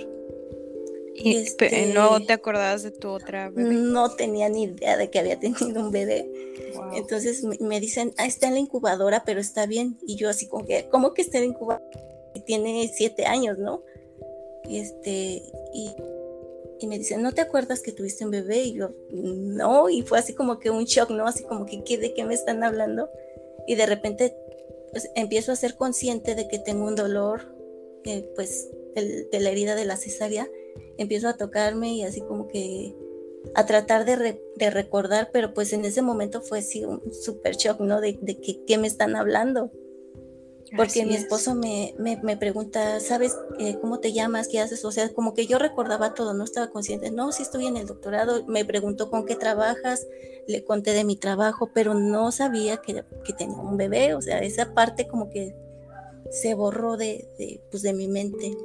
¿Y 1.15 1.37
este, 1.37 1.87
no 1.95 2.23
te 2.23 2.33
acordabas 2.33 2.83
de 2.83 2.91
tu 2.91 3.09
otra 3.09 3.49
bebé? 3.49 3.73
No 3.73 4.11
tenía 4.11 4.49
ni 4.49 4.65
idea 4.65 4.97
de 4.97 5.09
que 5.09 5.17
había 5.17 5.39
tenido 5.39 5.81
un 5.81 5.89
bebé. 5.89 6.29
Entonces 6.93 7.43
me, 7.59 7.79
dicen, 7.79 8.13
ah, 8.17 8.27
está 8.27 8.47
en 8.47 8.53
la 8.53 8.59
incubadora, 8.59 9.23
pero 9.25 9.39
está 9.39 9.65
bien. 9.65 9.97
Y 10.05 10.17
yo 10.17 10.29
así 10.29 10.47
como 10.47 10.63
que, 10.63 10.89
¿cómo 10.91 11.15
que 11.15 11.23
está 11.23 11.39
en 11.39 11.45
la 11.45 11.49
incubadora? 11.55 11.89
Y 12.35 12.41
tiene 12.41 12.87
siete 12.93 13.25
años, 13.25 13.57
¿no? 13.57 13.81
Este, 14.69 15.41
y, 15.73 15.89
y 16.81 16.87
me 16.87 16.97
dicen, 16.97 17.21
¿no 17.21 17.31
te 17.31 17.41
acuerdas 17.41 17.81
que 17.81 17.91
tuviste 17.91 18.25
un 18.25 18.31
bebé? 18.31 18.63
Y 18.63 18.73
yo, 18.73 18.91
no, 19.11 19.89
y 19.89 20.01
fue 20.01 20.19
así 20.19 20.33
como 20.33 20.59
que 20.59 20.69
un 20.69 20.85
shock, 20.85 21.09
¿no? 21.11 21.27
Así 21.27 21.43
como 21.43 21.65
que, 21.65 21.83
¿qué, 21.83 21.97
¿de 21.97 22.13
qué 22.13 22.25
me 22.25 22.33
están 22.33 22.63
hablando? 22.63 23.09
Y 23.67 23.75
de 23.75 23.85
repente, 23.85 24.35
pues 24.91 25.09
empiezo 25.15 25.51
a 25.51 25.55
ser 25.55 25.75
consciente 25.75 26.35
de 26.35 26.47
que 26.47 26.59
tengo 26.59 26.85
un 26.85 26.95
dolor, 26.95 27.55
eh, 28.05 28.29
pues, 28.35 28.69
de 28.95 29.39
la 29.39 29.49
herida 29.49 29.75
de 29.75 29.85
la 29.85 29.95
cesárea 29.95 30.49
empiezo 30.97 31.27
a 31.27 31.37
tocarme 31.37 31.93
y 31.93 32.03
así 32.03 32.21
como 32.21 32.47
que 32.47 32.95
a 33.55 33.65
tratar 33.65 34.05
de, 34.05 34.39
recordar, 34.69 35.29
pero 35.33 35.53
pues 35.53 35.73
en 35.73 35.83
ese 35.83 36.01
momento 36.01 36.41
fue 36.41 36.59
así 36.59 36.85
un 36.85 37.01
super 37.11 37.55
shock, 37.55 37.79
¿no? 37.79 37.99
De, 37.99 38.19
que 38.19 38.63
qué 38.65 38.77
me 38.77 38.87
están 38.87 39.15
hablando. 39.15 39.71
Porque 40.75 41.05
mi 41.05 41.15
esposo 41.15 41.53
me, 41.53 41.93
me, 41.97 42.37
pregunta, 42.37 42.99
¿sabes 43.01 43.35
eh, 43.59 43.77
cómo 43.81 43.99
te 43.99 44.13
llamas? 44.13 44.47
¿Qué 44.47 44.59
haces? 44.59 44.85
O 44.85 44.91
sea, 44.91 45.13
como 45.13 45.33
que 45.33 45.45
yo 45.45 45.59
recordaba 45.59 46.13
todo, 46.13 46.33
no 46.33 46.45
estaba 46.45 46.69
consciente. 46.69 47.11
No, 47.11 47.31
sí 47.33 47.43
estoy 47.43 47.65
en 47.65 47.75
el 47.75 47.87
doctorado. 47.87 48.45
Me 48.45 48.63
preguntó 48.63 49.09
con 49.09 49.25
qué 49.25 49.35
trabajas, 49.35 50.07
le 50.47 50.63
conté 50.63 50.93
de 50.93 51.03
mi 51.03 51.17
trabajo, 51.17 51.71
pero 51.73 51.93
no 51.93 52.31
sabía 52.31 52.77
que, 52.77 53.03
que 53.25 53.33
tenía 53.33 53.57
un 53.57 53.75
bebé. 53.75 54.15
O 54.15 54.21
sea, 54.21 54.39
esa 54.39 54.73
parte 54.73 55.07
como 55.07 55.29
que 55.29 55.53
se 56.29 56.53
borró 56.53 56.95
de, 56.95 57.27
de, 57.37 57.61
pues, 57.69 57.83
de 57.83 57.93
mi 57.93 58.07
mente. 58.07 58.55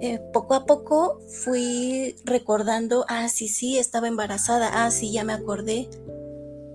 Eh, 0.00 0.20
poco 0.32 0.54
a 0.54 0.66
poco 0.66 1.20
fui 1.28 2.16
recordando, 2.24 3.06
ah, 3.08 3.28
sí, 3.28 3.46
sí, 3.46 3.78
estaba 3.78 4.08
embarazada, 4.08 4.84
ah, 4.84 4.90
sí, 4.90 5.12
ya 5.12 5.22
me 5.22 5.32
acordé. 5.32 5.88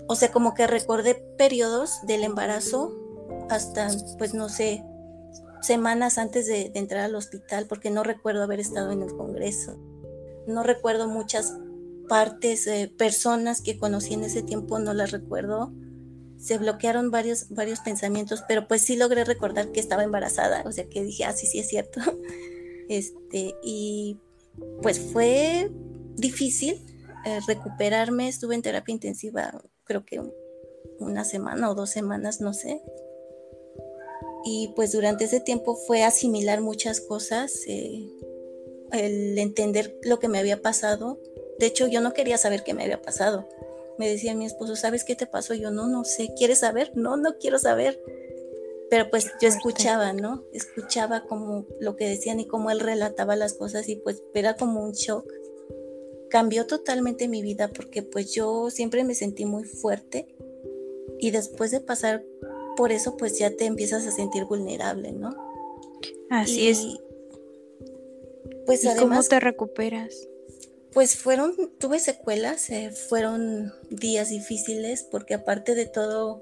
O 0.07 0.15
sea, 0.15 0.31
como 0.31 0.53
que 0.53 0.67
recordé 0.67 1.15
periodos 1.38 2.00
del 2.07 2.23
embarazo 2.23 3.00
hasta, 3.51 3.89
pues 4.17 4.34
no 4.34 4.50
sé, 4.50 4.84
semanas 5.62 6.17
antes 6.17 6.48
de, 6.48 6.72
entrar 6.75 7.01
al 7.05 7.15
hospital, 7.15 7.67
porque 7.67 7.89
no 7.89 8.03
recuerdo 8.03 8.43
haber 8.43 8.60
estado 8.60 8.91
en 8.91 9.01
el 9.01 9.15
Congreso. 9.15 9.77
No 10.48 10.63
recuerdo 10.63 11.08
muchas 11.08 11.58
partes, 12.08 12.67
eh, 12.67 12.93
personas 12.98 13.62
que 13.62 13.77
conocí 13.77 14.13
en 14.13 14.24
ese 14.24 14.41
tiempo, 14.41 14.79
no 14.79 14.93
las 14.93 15.12
recuerdo. 15.12 15.72
Se 16.38 16.58
bloquearon 16.58 17.12
varios, 17.12 17.50
varios 17.50 17.79
pensamientos, 17.79 18.43
pero 18.48 18.67
pues 18.67 18.81
sí 18.81 18.96
logré 18.96 19.24
recordar 19.24 19.72
que 19.72 19.79
estaba 19.79 20.03
embarazada, 20.03 20.63
o 20.65 20.72
sea 20.72 20.89
que 20.89 21.03
dije, 21.03 21.25
ah, 21.25 21.34
sí, 21.34 21.46
sí 21.48 21.60
es 21.60 21.67
cierto. 21.67 22.01
Este, 22.89 23.55
y 23.63 24.17
pues 24.81 25.00
fue 25.00 25.72
difícil 26.17 26.86
eh, 27.24 27.39
recuperarme, 27.48 28.27
estuve 28.27 28.53
en 28.53 28.62
terapia 28.62 28.91
intensiva 28.91 29.62
creo 29.91 30.05
que 30.05 30.22
una 31.00 31.25
semana 31.25 31.70
o 31.70 31.75
dos 31.75 31.89
semanas, 31.89 32.39
no 32.39 32.53
sé. 32.53 32.81
Y 34.43 34.74
pues 34.75 34.91
durante 34.91 35.25
ese 35.25 35.39
tiempo 35.39 35.75
fue 35.75 36.03
asimilar 36.03 36.62
muchas 36.62 37.01
cosas, 37.01 37.62
eh, 37.67 38.10
el 38.91 39.38
entender 39.38 39.98
lo 40.03 40.19
que 40.19 40.27
me 40.27 40.39
había 40.39 40.62
pasado. 40.62 41.19
De 41.60 41.67
hecho, 41.67 41.88
yo 41.88 42.01
no 42.01 42.13
quería 42.13 42.38
saber 42.38 42.63
qué 42.63 42.74
me 42.74 42.83
había 42.83 43.01
pasado. 43.01 43.48
Me 43.98 44.10
decía 44.10 44.33
mi 44.33 44.45
esposo, 44.45 44.75
¿sabes 44.75 45.03
qué 45.03 45.15
te 45.15 45.27
pasó? 45.27 45.53
Yo 45.53 45.69
no, 45.69 45.88
no 45.88 46.03
sé, 46.03 46.33
¿quieres 46.36 46.60
saber? 46.60 46.91
No, 46.95 47.17
no 47.17 47.38
quiero 47.38 47.60
saber 47.60 48.01
pero 48.91 49.10
pues 49.10 49.31
yo 49.39 49.48
escuchaba, 49.48 50.12
¿no? 50.12 50.43
Escuchaba 50.51 51.24
como 51.24 51.65
lo 51.79 51.95
que 51.95 52.10
decían 52.10 52.41
y 52.41 52.45
cómo 52.45 52.71
él 52.71 52.81
relataba 52.81 53.38
las 53.38 53.53
cosas 53.53 53.88
y 53.88 53.95
pues 53.95 54.21
era 54.33 54.57
como 54.57 54.83
un 54.83 54.91
shock. 54.91 55.25
Cambió 56.29 56.67
totalmente 56.67 57.29
mi 57.29 57.41
vida 57.41 57.69
porque 57.69 58.03
pues 58.03 58.33
yo 58.33 58.69
siempre 58.69 59.05
me 59.05 59.15
sentí 59.15 59.45
muy 59.45 59.63
fuerte 59.63 60.36
y 61.19 61.31
después 61.31 61.71
de 61.71 61.79
pasar 61.79 62.25
por 62.81 62.91
eso 62.91 63.15
pues 63.15 63.38
ya 63.38 63.55
te 63.55 63.65
empiezas 63.65 64.07
a 64.07 64.11
sentir 64.11 64.45
vulnerable, 64.45 65.11
¿no? 65.11 65.35
Así 66.31 66.67
es. 66.67 66.83
Pues 68.65 68.83
además, 68.88 69.19
¿Cómo 69.19 69.23
te 69.23 69.39
recuperas? 69.39 70.27
Pues 70.91 71.15
fueron, 71.15 71.53
tuve 71.77 72.00
secuelas, 72.00 72.71
eh, 72.71 72.89
fueron 72.89 73.71
días 73.91 74.29
difíciles 74.29 75.03
porque 75.03 75.35
aparte 75.35 75.75
de 75.75 75.85
todo 75.85 76.41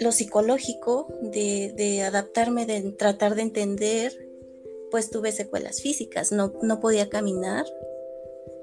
lo 0.00 0.10
psicológico, 0.10 1.12
de, 1.20 2.02
adaptarme, 2.02 2.64
de 2.64 2.92
tratar 2.92 3.34
de 3.34 3.42
entender, 3.42 4.18
pues 4.90 5.10
tuve 5.10 5.32
secuelas 5.32 5.82
físicas, 5.82 6.32
no, 6.32 6.54
no 6.62 6.80
podía 6.80 7.10
caminar, 7.10 7.66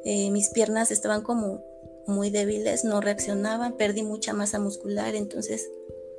eh, 0.06 0.32
mis 0.32 0.50
piernas 0.50 0.90
estaban 0.90 1.22
como 1.22 1.64
muy 2.08 2.32
débiles, 2.32 2.84
no 2.84 3.00
reaccionaban, 3.00 3.78
perdí 3.78 4.02
mucha 4.02 4.34
masa 4.34 4.58
muscular, 4.58 5.14
entonces 5.14 5.70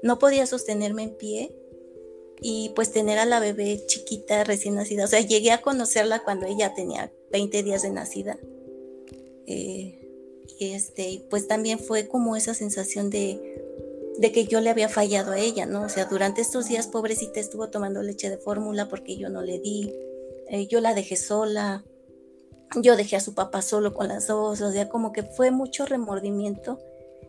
no 0.04 0.18
podía 0.18 0.44
sostenerme 0.46 1.02
en 1.04 1.16
pie 1.16 1.56
y 2.42 2.73
pues 2.76 2.92
tener 2.92 3.18
a 3.18 3.25
la 3.25 3.40
bebé 3.40 3.87
chiquita 3.87 4.44
recién 4.44 4.75
nacida, 4.75 5.04
o 5.04 5.08
sea, 5.08 5.20
llegué 5.20 5.50
a 5.50 5.62
conocerla 5.62 6.23
cuando 6.23 6.44
ella 6.46 6.75
tenía 6.75 7.11
20 7.32 7.62
días 7.62 7.82
de 7.82 7.90
nacida. 7.90 8.38
Eh, 9.46 9.99
y 10.58 10.73
este, 10.73 11.26
pues 11.30 11.49
también 11.49 11.78
fue 11.78 12.06
como 12.06 12.37
esa 12.37 12.52
sensación 12.52 13.08
de, 13.08 13.64
de 14.18 14.30
que 14.30 14.44
yo 14.44 14.61
le 14.61 14.68
había 14.68 14.90
fallado 14.90 15.32
a 15.32 15.38
ella, 15.38 15.64
¿no? 15.64 15.84
O 15.84 15.88
sea, 15.88 16.04
durante 16.04 16.42
estos 16.42 16.68
días, 16.68 16.87
pobrecita, 16.87 17.40
estuvo 17.40 17.70
tomando 17.70 18.02
leche 18.02 18.28
de 18.28 18.37
fórmula 18.37 18.90
porque 18.90 19.16
yo 19.16 19.30
no 19.30 19.40
le 19.40 19.58
di, 19.58 19.90
eh, 20.50 20.66
yo 20.66 20.82
la 20.82 20.92
dejé 20.92 21.16
sola, 21.16 21.82
yo 22.76 22.96
dejé 22.96 23.16
a 23.16 23.20
su 23.20 23.34
papá 23.34 23.62
solo 23.62 23.94
con 23.94 24.08
las 24.08 24.26
dos, 24.26 24.61
o 24.61 24.70
sea, 24.70 24.90
como 24.90 25.12
que 25.12 25.23
fue 25.23 25.50
mucho 25.50 25.87
remordimiento 25.87 26.78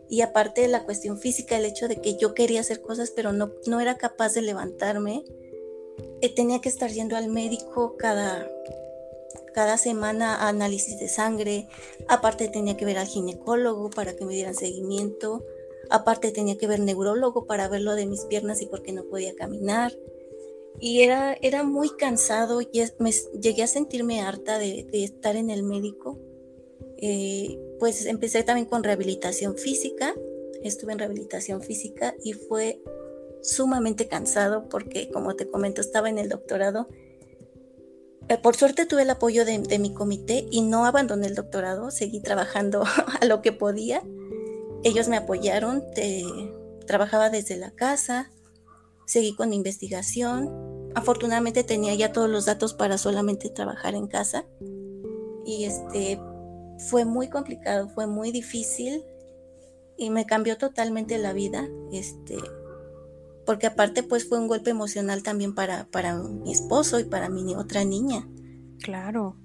y 0.10 0.22
aparte 0.22 0.62
de 0.62 0.68
la 0.68 0.84
cuestión 0.84 1.18
física, 1.18 1.58
el 1.58 1.66
hecho 1.66 1.88
de 1.88 1.98
que 1.98 2.18
yo 2.18 2.34
quería 2.34 2.62
hacer 2.62 2.82
cosas 2.82 3.12
pero 3.12 3.34
no, 3.34 3.52
no 3.68 3.80
era 3.80 3.98
capaz 3.98 4.34
de 4.34 4.42
levantarme, 4.42 5.24
eh, 6.22 6.34
tenía 6.34 6.62
que 6.62 6.70
estar 6.70 6.92
yendo 6.92 7.16
al 7.16 7.30
médico 7.30 7.96
cada, 7.98 8.50
cada 9.54 9.78
semana 9.78 10.36
a 10.36 10.50
análisis 10.50 11.00
de 11.00 11.08
sangre, 11.08 11.68
aparte 12.08 12.48
tenía 12.48 12.78
que 12.78 12.86
ver 12.86 12.98
al 12.98 13.08
ginecólogo 13.08 13.90
para 13.90 14.16
que 14.16 14.26
me 14.26 14.34
dieran 14.34 14.56
seguimiento, 14.56 15.44
aparte 15.90 16.32
tenía 16.32 16.58
que 16.58 16.68
ver 16.68 16.80
neurólogo 16.80 17.46
para 17.46 17.68
ver 17.68 17.82
lo 17.82 17.96
de 17.96 18.06
mis 18.06 18.26
piernas 18.26 18.62
y 18.62 18.66
por 18.66 18.82
qué 18.82 18.92
no 18.92 19.06
podía 19.06 19.36
caminar. 19.36 19.94
Y 20.80 21.02
era, 21.02 21.38
era 21.42 21.64
muy 21.64 21.90
cansado 21.90 22.62
y 22.62 22.84
me, 23.00 23.12
llegué 23.40 23.64
a 23.64 23.68
sentirme 23.68 24.22
harta 24.22 24.60
de, 24.60 24.88
estar 24.92 25.36
en 25.36 25.50
el 25.50 25.64
médico 25.64 26.20
eh, 26.98 27.58
pues 27.80 28.06
empecé 28.06 28.44
también 28.44 28.68
con 28.68 28.84
rehabilitación 28.84 29.58
física, 29.58 30.14
estuve 30.64 30.94
en 30.94 31.00
rehabilitación 31.00 31.62
física 31.62 32.16
y 32.24 32.34
fue 32.34 32.82
sumamente 33.42 34.08
cansado 34.08 34.68
porque, 34.70 35.10
como 35.12 35.36
te 35.36 35.48
comento, 35.48 35.82
estaba 35.82 36.10
en 36.10 36.18
el 36.18 36.30
doctorado. 36.30 36.88
Eh, 38.28 38.38
por 38.38 38.56
suerte 38.56 38.86
tuve 38.86 39.04
el 39.04 39.10
apoyo 39.12 39.46
de, 39.46 39.80
mi 39.80 39.94
comité 39.94 40.48
y 40.50 40.62
no 40.62 40.86
abandoné 40.86 41.28
el 41.28 41.36
doctorado, 41.36 41.92
seguí 41.92 42.20
trabajando 42.22 42.84
a 43.22 43.26
lo 43.26 43.42
que 43.42 43.52
podía. 43.52 44.04
Ellos 44.84 45.08
me 45.08 45.18
apoyaron, 45.18 45.84
trabajaba 46.86 47.30
desde 47.30 47.58
la 47.58 47.72
casa, 47.72 48.32
seguí 49.06 49.36
con 49.36 49.54
investigación. 49.54 50.92
Afortunadamente 50.96 51.64
tenía 51.64 51.94
ya 51.96 52.12
todos 52.12 52.30
los 52.30 52.46
datos 52.46 52.74
para 52.74 52.98
solamente 52.98 53.50
trabajar 53.50 53.96
en 53.96 54.08
casa. 54.08 54.46
Y 55.46 55.66
este, 55.66 56.20
fue 56.78 57.06
muy 57.06 57.30
complicado, 57.30 57.90
fue 57.90 58.08
muy 58.08 58.32
difícil 58.32 59.04
y 59.98 60.10
me 60.10 60.26
cambió 60.26 60.58
totalmente 60.58 61.18
la 61.18 61.34
vida, 61.34 61.68
este, 61.92 62.38
porque 63.46 63.68
aparte 63.68 64.04
pues 64.04 64.28
fue 64.28 64.40
un 64.40 64.48
golpe 64.48 64.72
emocional 64.72 65.24
también 65.24 65.56
para, 65.56 65.86
para 65.86 66.16
mi 66.16 66.52
esposo 66.52 67.00
y 67.00 67.06
para 67.06 67.30
mi 67.30 67.56
otra 67.56 67.84
niña. 67.84 68.28
Claro. 68.80 69.38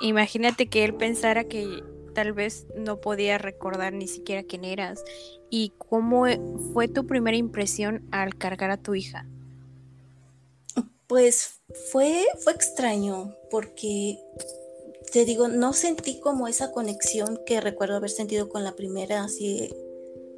Imagínate 0.00 0.68
que 0.68 0.84
él 0.84 0.94
pensara 0.94 1.44
que 1.44 1.82
tal 2.14 2.32
vez 2.32 2.66
no 2.74 3.00
podía 3.00 3.38
recordar 3.38 3.92
ni 3.92 4.08
siquiera 4.08 4.42
quién 4.42 4.64
eras 4.64 5.04
y 5.50 5.72
cómo 5.78 6.24
fue 6.72 6.88
tu 6.88 7.06
primera 7.06 7.36
impresión 7.36 8.06
al 8.10 8.36
cargar 8.36 8.70
a 8.70 8.76
tu 8.76 8.94
hija. 8.94 9.26
Pues 11.06 11.62
fue, 11.92 12.24
fue 12.42 12.52
extraño 12.52 13.34
porque 13.50 14.18
te 15.12 15.24
digo, 15.24 15.48
no 15.48 15.72
sentí 15.72 16.20
como 16.20 16.48
esa 16.48 16.72
conexión 16.72 17.40
que 17.46 17.60
recuerdo 17.60 17.96
haber 17.96 18.10
sentido 18.10 18.48
con 18.48 18.64
la 18.64 18.74
primera, 18.74 19.24
así 19.24 19.70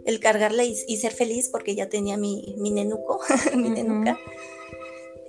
el 0.04 0.20
cargarla 0.20 0.64
y, 0.64 0.74
ser 0.96 1.12
feliz 1.12 1.50
porque 1.50 1.74
ya 1.74 1.88
tenía 1.88 2.16
mi, 2.16 2.54
mi 2.58 2.70
nenuco, 2.70 3.20
mi 3.56 3.68
nenuca. 3.68 4.18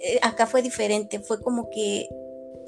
Eh, 0.02 0.19
acá 0.21 0.47
fue 0.47 0.62
diferente, 0.62 1.19
fue 1.19 1.41
como 1.41 1.69
que 1.69 2.08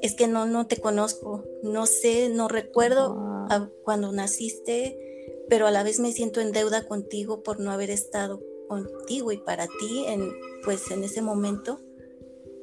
es 0.02 0.14
que 0.14 0.26
no, 0.26 0.46
no 0.46 0.66
te 0.66 0.78
conozco, 0.78 1.44
no 1.62 1.86
sé, 1.86 2.28
no 2.28 2.48
recuerdo 2.48 3.46
cuando 3.84 4.10
naciste, 4.12 4.98
pero 5.48 5.66
a 5.66 5.70
la 5.70 5.84
vez 5.84 6.00
me 6.00 6.12
siento 6.12 6.40
en 6.40 6.52
deuda 6.52 6.86
contigo 6.86 7.42
por 7.42 7.60
no 7.60 7.70
haber 7.70 7.90
estado 7.90 8.40
contigo 8.68 9.32
y 9.32 9.38
para 9.38 9.66
ti 9.66 10.04
en, 10.06 10.32
pues, 10.64 10.90
en 10.90 11.04
ese 11.04 11.22
momento 11.22 11.80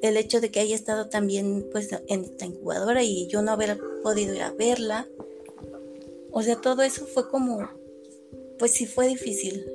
el 0.01 0.17
hecho 0.17 0.41
de 0.41 0.51
que 0.51 0.59
haya 0.59 0.75
estado 0.75 1.09
también 1.09 1.67
pues 1.71 1.89
en 2.07 2.25
esta 2.25 2.45
incubadora 2.45 3.03
y 3.03 3.27
yo 3.27 3.41
no 3.41 3.51
haber 3.51 3.79
podido 4.03 4.33
ir 4.33 4.41
a 4.41 4.51
verla. 4.51 5.07
O 6.31 6.41
sea, 6.41 6.55
todo 6.61 6.83
eso 6.83 7.05
fue 7.05 7.29
como, 7.29 7.69
pues 8.57 8.71
sí 8.71 8.85
fue 8.85 9.07
difícil. 9.07 9.65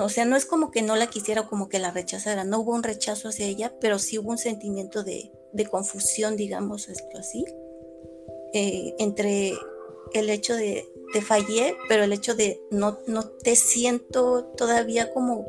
O 0.00 0.08
sea, 0.08 0.24
no 0.24 0.36
es 0.36 0.46
como 0.46 0.70
que 0.70 0.82
no 0.82 0.94
la 0.94 1.08
quisiera 1.08 1.40
o 1.42 1.48
como 1.48 1.68
que 1.68 1.80
la 1.80 1.90
rechazara, 1.90 2.44
no 2.44 2.60
hubo 2.60 2.72
un 2.72 2.84
rechazo 2.84 3.28
hacia 3.28 3.46
ella, 3.46 3.74
pero 3.80 3.98
sí 3.98 4.18
hubo 4.18 4.30
un 4.30 4.38
sentimiento 4.38 5.02
de, 5.02 5.32
confusión, 5.70 6.36
digamos 6.36 6.88
esto 6.88 7.18
así, 7.18 7.44
eh, 8.52 8.94
entre 8.98 9.54
el 10.12 10.30
hecho 10.30 10.54
de 10.54 10.86
te 11.12 11.20
fallé, 11.20 11.74
pero 11.88 12.04
el 12.04 12.12
hecho 12.12 12.34
de 12.34 12.60
no, 12.70 12.98
no 13.06 13.24
te 13.24 13.56
siento 13.56 14.44
todavía 14.56 15.12
como 15.12 15.46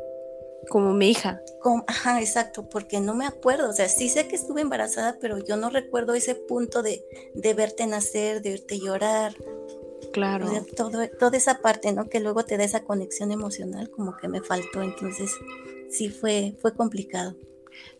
como 0.68 0.92
mi 0.92 1.10
hija. 1.10 1.40
ajá, 1.86 2.20
exacto, 2.20 2.68
porque 2.68 3.00
no 3.00 3.14
me 3.14 3.26
acuerdo, 3.26 3.70
o 3.70 3.72
sea, 3.72 3.88
sí 3.88 4.08
sé 4.08 4.28
que 4.28 4.36
estuve 4.36 4.60
embarazada, 4.60 5.16
pero 5.20 5.38
yo 5.38 5.56
no 5.56 5.70
recuerdo 5.70 6.14
ese 6.14 6.34
punto 6.34 6.82
de, 6.82 7.04
de 7.34 7.54
verte 7.54 7.86
nacer, 7.86 8.42
de 8.42 8.50
verte 8.50 8.78
llorar. 8.78 9.34
Claro. 10.12 10.46
todo, 10.76 11.06
toda 11.18 11.36
esa 11.36 11.60
parte, 11.60 11.92
¿no? 11.92 12.08
Que 12.08 12.20
luego 12.20 12.44
te 12.44 12.56
da 12.56 12.64
esa 12.64 12.84
conexión 12.84 13.30
emocional, 13.30 13.90
como 13.90 14.16
que 14.16 14.28
me 14.28 14.40
faltó, 14.40 14.82
entonces 14.82 15.30
sí 15.90 16.08
fue, 16.08 16.54
fue 16.60 16.74
complicado. 16.74 17.36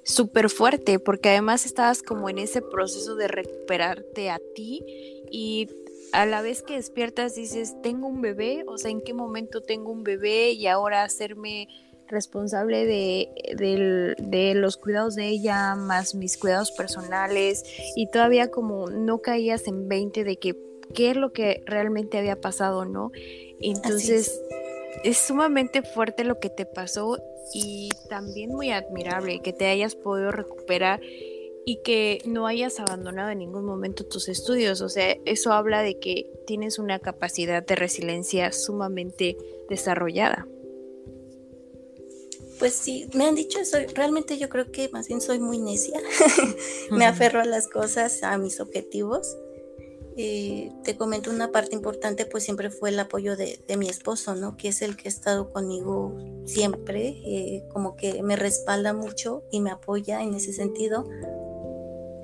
Súper 0.03 0.49
fuerte, 0.49 0.99
porque 0.99 1.29
además 1.29 1.67
estabas 1.67 2.03
como 2.03 2.31
en 2.31 2.39
ese 2.39 2.63
proceso 2.63 3.15
de 3.15 3.29
recuperarte 3.29 4.31
a 4.31 4.41
ti 4.55 4.83
y 5.31 5.69
a 6.13 6.25
la 6.25 6.41
vez 6.41 6.63
que 6.63 6.75
despiertas 6.75 7.35
dices, 7.35 7.77
tengo 7.83 8.07
un 8.07 8.23
bebé, 8.23 8.65
o 8.67 8.79
sea, 8.79 8.91
¿en 8.91 9.03
qué 9.03 9.13
momento 9.13 9.61
tengo 9.61 9.93
un 9.93 10.05
bebé 10.05 10.53
y 10.53 10.67
ahora 10.67 11.03
hacerme 11.03 11.69
responsable 12.09 12.87
de, 12.87 14.17
de, 14.19 14.55
los 14.55 14.77
cuidados 14.77 15.15
de 15.15 15.29
ella, 15.29 15.75
más 15.75 16.15
mis 16.15 16.37
cuidados 16.37 16.73
personales, 16.73 17.65
y 17.97 18.11
todavía 18.11 18.51
como 18.51 18.89
no 18.89 19.19
caías 19.19 19.67
en 19.69 19.89
20 19.89 20.25
de 20.25 20.37
que 20.39 20.57
qué 20.95 21.11
es 21.11 21.17
lo 21.17 21.33
que 21.33 21.63
realmente 21.67 22.19
había 22.19 22.41
pasado, 22.41 22.85
¿no? 22.85 23.11
Entonces, 23.61 24.41
es. 25.05 25.19
sumamente 25.19 25.83
fuerte 25.83 26.25
lo 26.25 26.41
que 26.41 26.51
te 26.51 26.67
pasó 26.67 27.19
y 27.53 27.91
también 28.09 28.51
muy 28.51 28.71
admirable 28.71 29.41
que 29.41 29.53
te 29.53 29.67
hayas 29.67 29.95
podido 29.95 30.31
recuperar 30.31 31.01
y 31.71 31.83
que 31.83 32.23
no 32.25 32.47
hayas 32.47 32.81
abandonado 32.81 33.29
en 33.29 33.41
ningún 33.41 33.67
momento 33.67 34.07
tus 34.07 34.29
estudios. 34.29 34.81
O 34.81 34.89
sea, 34.89 35.17
eso 35.27 35.53
habla 35.53 35.83
de 35.83 35.99
que 35.99 36.31
tienes 36.47 36.79
una 36.79 36.99
capacidad 36.99 37.63
de 37.63 37.77
resiliencia 37.77 38.53
sumamente 38.53 39.37
desarrollada. 39.69 40.47
Pues 42.59 42.75
sí, 42.75 43.09
me 43.15 43.25
han 43.25 43.35
dicho 43.35 43.61
eso. 43.61 43.79
Realmente 43.95 44.39
yo 44.39 44.49
creo 44.49 44.71
que 44.73 44.89
más 44.89 45.09
bien 45.09 45.21
soy 45.21 45.39
muy 45.39 45.59
necia. 45.59 46.01
me 46.91 47.07
aferro 47.07 47.41
a 47.41 47.45
las 47.45 47.69
cosas, 47.69 48.23
a 48.23 48.37
mis 48.39 48.61
objetivos. 48.61 49.37
Eh, 50.21 50.73
te 50.83 50.97
comento 50.97 51.31
una 51.31 51.53
parte 51.53 51.77
importante, 51.77 52.27
pues 52.27 52.43
siempre 52.43 52.71
fue 52.71 52.91
el 52.91 52.99
apoyo 52.99 53.37
de, 53.37 53.61
mi 53.79 53.89
esposo, 53.89 54.35
¿no? 54.35 54.57
Que 54.57 54.69
es 54.69 54.83
el 54.83 54.97
que 54.97 55.07
ha 55.07 55.13
estado 55.13 55.53
conmigo 55.53 56.13
siempre, 56.45 57.23
eh, 57.25 57.65
como 57.73 57.95
que 57.95 58.21
me 58.25 58.35
respalda 58.35 58.93
mucho 58.93 59.45
y 59.53 59.61
me 59.61 59.71
apoya 59.71 60.21
en 60.21 60.35
ese 60.35 60.53
sentido. 60.53 61.09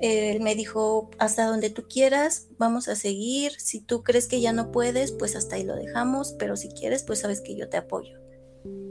él 0.01 0.41
me 0.41 0.55
dijo, 0.55 1.09
hasta 1.19 1.45
donde 1.45 1.69
tú 1.69 1.87
quieras, 1.87 2.47
vamos 2.57 2.89
a 2.89 2.97
seguir. 2.97 3.53
Si 3.61 3.79
tú 3.79 4.03
crees 4.03 4.27
que 4.27 4.41
ya 4.41 4.51
no 4.51 4.71
puedes, 4.71 5.13
pues 5.13 5.37
hasta 5.37 5.55
ahí 5.55 5.63
lo 5.63 5.75
dejamos, 5.75 6.33
pero 6.37 6.57
si 6.57 6.67
quieres, 6.67 7.03
pues 7.03 7.19
sabes 7.19 7.39
que 7.39 7.55
yo 7.55 7.69
te 7.69 7.77
apoyo. 7.77 8.24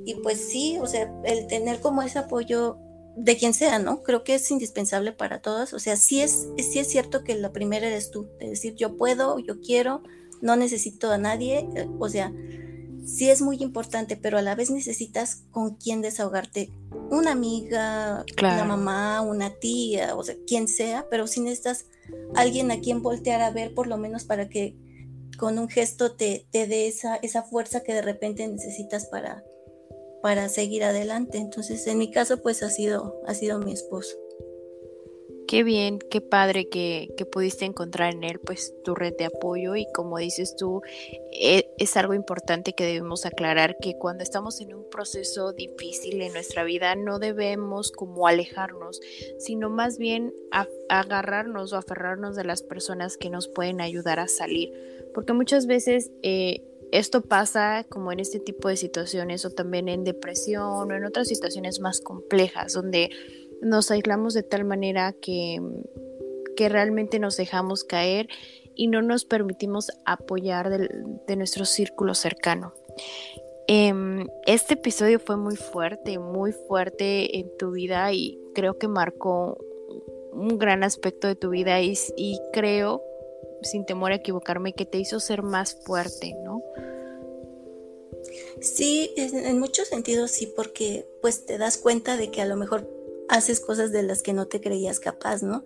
Y 0.07 0.15
pues 0.17 0.39
sí, 0.39 0.79
o 0.81 0.87
sea, 0.87 1.13
el 1.25 1.47
tener 1.47 1.81
como 1.81 2.03
ese 2.03 2.19
apoyo 2.19 2.79
de 3.17 3.37
quien 3.37 3.55
sea, 3.55 3.79
¿no? 3.79 4.03
Creo 4.03 4.25
que 4.25 4.35
es 4.35 4.51
indispensable 4.51 5.13
para 5.13 5.41
todos. 5.41 5.73
O 5.73 5.79
sea, 5.79 5.97
sí 5.97 6.21
es, 6.21 6.49
sí 6.59 6.79
es 6.79 6.89
cierto 6.89 7.25
que 7.25 7.35
la 7.35 7.53
primera 7.53 7.87
eres 7.87 8.11
tú, 8.11 8.29
de 8.41 8.51
decir 8.51 8.75
yo 8.75 8.97
puedo, 8.97 9.39
yo 9.39 9.61
quiero, 9.61 10.03
no 10.41 10.57
necesito 10.57 11.11
a 11.11 11.19
nadie. 11.19 11.69
O 11.99 12.09
sea, 12.09 12.33
sí 13.07 13.31
es 13.31 13.41
muy 13.41 13.57
importante, 13.63 14.17
pero 14.17 14.39
a 14.39 14.43
la 14.43 14.55
vez 14.55 14.71
necesitas 14.71 15.45
con 15.51 15.77
quién 15.77 16.03
desahogarte. 16.03 16.71
Una 17.11 17.33
amiga, 17.33 18.25
una 18.39 18.65
mamá, 18.65 19.21
una 19.21 19.51
tía, 19.51 20.17
o 20.17 20.25
sea, 20.25 20.37
quien 20.47 20.69
sea, 20.69 21.07
pero 21.11 21.27
si 21.27 21.41
necesitas 21.41 21.87
alguien 22.35 22.71
a 22.71 22.81
quien 22.81 23.03
voltear 23.03 23.41
a 23.43 23.51
ver, 23.51 23.75
por 23.75 23.87
lo 23.87 23.97
menos 23.97 24.25
para 24.25 24.49
que 24.49 24.77
con 25.39 25.59
un 25.59 25.69
gesto 25.69 26.13
te, 26.13 26.47
te 26.51 26.67
dé 26.67 26.87
esa, 26.87 27.17
esa 27.17 27.43
fuerza 27.43 27.83
que 27.83 27.93
de 27.93 28.03
repente 28.03 28.47
necesitas 28.47 29.07
para, 29.07 29.45
para 30.25 30.49
seguir 30.49 30.85
adelante. 30.85 31.37
Entonces, 31.37 31.87
en 31.87 31.99
mi 31.99 32.11
caso, 32.11 32.39
pues 32.39 32.63
ha 32.63 32.71
sido, 32.71 33.21
ha 33.27 33.35
sido 33.35 33.59
mi 33.59 33.75
esposo. 33.75 34.17
Qué 35.47 35.63
bien, 35.63 35.99
qué 35.99 36.23
padre 36.23 36.71
que, 36.71 37.15
pudiste 37.31 37.67
encontrar 37.67 38.15
en 38.15 38.25
él 38.25 38.41
pues 38.41 38.73
tu 38.85 38.95
red 38.95 39.15
de 39.19 39.27
apoyo 39.27 39.77
y 39.77 39.87
como 39.93 40.17
dices 40.17 40.57
tú, 40.57 40.81
e, 41.31 41.75
es 41.77 41.99
algo 41.99 42.15
importante 42.15 42.73
que 42.73 42.87
debemos 42.87 43.27
aclarar 43.27 43.77
que 43.79 43.99
cuando 43.99 44.23
estamos 44.23 44.63
en 44.63 44.75
un 44.75 44.89
proceso 44.89 45.53
difícil 45.53 46.23
en 46.23 46.33
nuestra 46.33 46.65
vida 46.65 46.95
no 46.95 47.19
debemos 47.19 47.93
como 47.93 48.27
alejarnos, 48.27 49.03
sino 49.39 49.69
más 49.69 49.99
bien 49.99 50.33
agarrarnos 50.89 51.75
o 51.75 51.77
aferrarnos 51.77 52.35
de 52.35 52.45
las 52.45 52.63
personas 52.63 53.19
que 53.19 53.29
nos 53.29 53.47
pueden 53.47 53.83
ayudar 53.83 54.21
a 54.21 54.29
salir, 54.29 54.73
porque 55.13 55.35
muchas 55.35 55.67
veces... 55.67 56.11
Eh, 56.23 56.71
esto 56.95 57.23
pasa 57.23 57.85
como 57.89 58.13
en 58.13 58.21
este 58.21 58.39
tipo 58.39 58.69
de 58.69 58.77
situaciones 58.77 59.45
o 59.45 59.51
también 59.51 59.89
en 59.89 60.05
depresión 60.05 60.93
o 60.93 60.95
en 60.95 61.05
otras 61.05 61.27
situaciones 61.27 61.81
más 61.81 62.01
complejas 62.01 62.73
donde 62.73 63.11
nos 63.61 63.91
aislamos 63.91 64.33
de 64.33 64.45
tal 64.45 64.65
manera 64.65 65.13
que, 65.13 65.61
que 66.57 66.69
realmente 66.69 67.19
nos 67.19 67.37
dejamos 67.37 67.83
caer 67.83 68.29
y 68.77 68.87
no 68.87 69.03
nos 69.03 69.25
permitimos 69.25 69.91
apoyar 70.05 70.71
de, 70.71 71.37
nuestro 71.37 71.65
círculo 71.65 72.15
cercano. 72.15 72.75
Em, 73.67 74.29
este 74.47 74.75
episodio 74.75 75.19
fue 75.19 75.37
muy 75.37 75.57
fuerte, 75.57 76.21
muy 76.21 76.53
fuerte 76.53 77.39
en 77.39 77.57
tu 77.57 77.73
vida 77.73 78.13
y 78.13 78.39
creo 78.55 78.79
que 78.79 78.87
marcó 78.87 79.59
un 80.33 80.59
gran 80.59 80.85
aspecto 80.85 81.27
de 81.27 81.35
tu 81.35 81.51
vida 81.51 81.81
y, 81.81 81.95
y 82.17 82.39
creo, 82.53 83.03
sin 83.65 83.85
temor 83.85 84.13
a 84.13 84.17
equivocarme, 84.17 84.75
que 84.75 84.87
te 84.87 84.99
hizo 84.99 85.21
ser 85.21 85.43
más 85.43 85.75
fuerte, 85.85 86.35
¿no? 86.45 86.63
Sí, 88.61 89.13
en 89.17 89.59
muchos 89.59 89.89
sentidos 89.89 90.31
sí, 90.31 90.47
porque 90.47 91.07
pues 91.21 91.45
te 91.47 91.59
das 91.59 91.77
cuenta 91.77 92.17
de 92.17 92.31
que 92.31 92.41
a 92.41 92.47
lo 92.47 92.57
mejor 92.57 92.89
haces 93.29 93.61
cosas 93.61 93.93
de 93.93 94.03
las 94.03 94.23
que 94.23 94.33
no 94.33 94.47
te 94.47 94.61
creías 94.61 95.01
capaz, 95.01 95.43
¿no? 95.43 95.65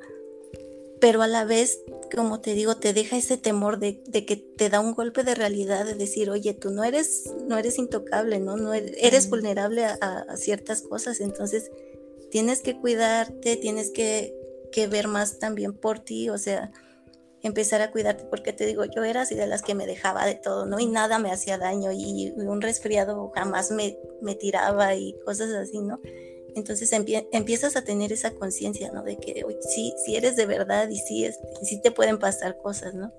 Pero 1.01 1.23
a 1.23 1.29
la 1.29 1.45
vez, 1.45 1.81
como 2.15 2.41
te 2.41 2.55
digo, 2.55 2.77
te 2.77 2.93
deja 2.93 3.17
ese 3.17 3.37
temor 3.37 3.79
de, 3.79 4.03
que 4.03 4.37
te 4.37 4.69
da 4.69 4.81
un 4.81 4.95
golpe 4.95 5.23
de 5.23 5.35
realidad 5.35 5.85
de 5.85 5.95
decir, 5.95 6.29
oye, 6.31 6.55
tú 6.55 6.71
no 6.71 6.83
eres, 6.83 7.33
no 7.47 7.57
eres 7.57 7.79
intocable, 7.79 8.41
¿no? 8.41 8.57
no 8.57 8.75
eres, 8.75 9.31
vulnerable 9.31 9.85
a, 9.85 10.27
ciertas 10.37 10.83
cosas, 10.83 11.21
entonces 11.21 11.71
tienes 12.31 12.61
que 12.63 12.77
cuidarte, 12.77 13.57
tienes 13.57 13.91
que, 13.91 14.35
que 14.73 14.89
ver 14.89 15.07
más 15.07 15.39
también 15.39 15.73
por 15.73 16.01
ti, 16.01 16.31
o 16.31 16.39
sea, 16.39 16.73
empezar 17.43 17.81
a 17.83 17.91
cuidarte, 17.91 18.25
porque 18.25 18.53
te 18.53 18.67
digo, 18.67 18.85
yo 18.85 19.05
era 19.05 19.23
así 19.23 19.35
de 19.35 19.47
las 19.47 19.63
que 19.63 19.75
me 19.75 19.87
dejaba 19.87 20.27
de 20.27 20.35
todo, 20.35 20.67
¿no? 20.67 20.81
Y 20.81 20.87
nada 20.87 21.19
me 21.19 21.31
hacía 21.31 21.59
daño 21.59 21.93
y 21.93 22.33
un 22.37 22.61
resfriado 22.61 23.31
jamás 23.35 23.71
me, 23.71 23.97
me 24.21 24.35
tiraba 24.35 24.95
y 24.95 25.15
cosas 25.25 25.51
así, 25.53 25.81
¿no? 25.81 26.01
Entonces 26.55 26.93
empiezas 26.93 27.77
a 27.77 27.85
tener 27.85 28.13
esa 28.13 28.33
conciencia, 28.33 28.91
¿no? 28.93 29.03
De 29.03 29.17
que 29.17 29.45
sí, 29.61 29.95
sí 30.05 30.17
eres 30.17 30.37
de 30.37 30.47
verdad 30.47 30.89
y 30.89 30.97
sí, 30.97 31.25
es, 31.25 31.39
sí 31.63 31.81
te 31.81 31.91
pueden 31.91 32.19
pasar 32.19 32.59
cosas, 32.59 32.95
¿no? 32.95 33.13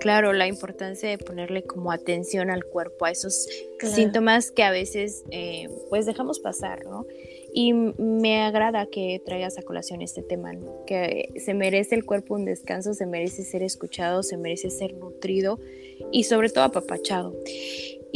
Claro, 0.00 0.32
la 0.32 0.46
importancia 0.46 1.08
de 1.08 1.18
ponerle 1.18 1.62
como 1.62 1.92
atención 1.92 2.50
al 2.50 2.64
cuerpo, 2.64 3.06
a 3.06 3.10
esos 3.10 3.46
síntomas 3.80 4.50
que 4.50 4.62
a 4.62 4.70
veces 4.70 5.24
eh, 5.30 5.68
pues 5.88 6.06
dejamos 6.06 6.40
pasar, 6.40 6.84
¿no? 6.84 7.06
Y 7.56 7.72
me 7.72 8.42
agrada 8.42 8.86
que 8.86 9.22
traigas 9.24 9.58
a 9.58 9.62
colación 9.62 10.02
este 10.02 10.22
tema, 10.22 10.52
¿no? 10.52 10.84
que 10.86 11.32
se 11.36 11.54
merece 11.54 11.94
el 11.94 12.04
cuerpo 12.04 12.34
un 12.34 12.44
descanso, 12.44 12.94
se 12.94 13.06
merece 13.06 13.44
ser 13.44 13.62
escuchado, 13.62 14.24
se 14.24 14.36
merece 14.36 14.70
ser 14.70 14.94
nutrido 14.94 15.60
y 16.10 16.24
sobre 16.24 16.50
todo 16.50 16.64
apapachado. 16.64 17.32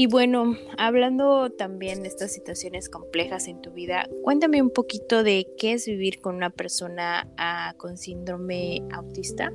Y 0.00 0.06
bueno, 0.06 0.56
hablando 0.76 1.50
también 1.50 2.02
de 2.02 2.08
estas 2.08 2.32
situaciones 2.32 2.88
complejas 2.88 3.48
en 3.48 3.60
tu 3.60 3.72
vida, 3.72 4.08
cuéntame 4.22 4.62
un 4.62 4.70
poquito 4.70 5.24
de 5.24 5.48
qué 5.58 5.72
es 5.72 5.86
vivir 5.86 6.20
con 6.20 6.36
una 6.36 6.50
persona 6.50 7.28
ah, 7.36 7.74
con 7.78 7.96
síndrome 7.96 8.82
autista. 8.92 9.52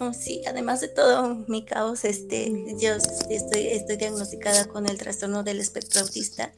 Oh, 0.00 0.12
sí, 0.12 0.42
además 0.46 0.80
de 0.80 0.88
todo 0.88 1.34
mi 1.48 1.64
caos, 1.64 2.04
este, 2.04 2.52
yo 2.78 2.92
estoy, 3.30 3.68
estoy 3.68 3.96
diagnosticada 3.96 4.66
con 4.66 4.86
el 4.86 4.98
trastorno 4.98 5.42
del 5.42 5.60
espectro 5.60 6.02
autista. 6.02 6.52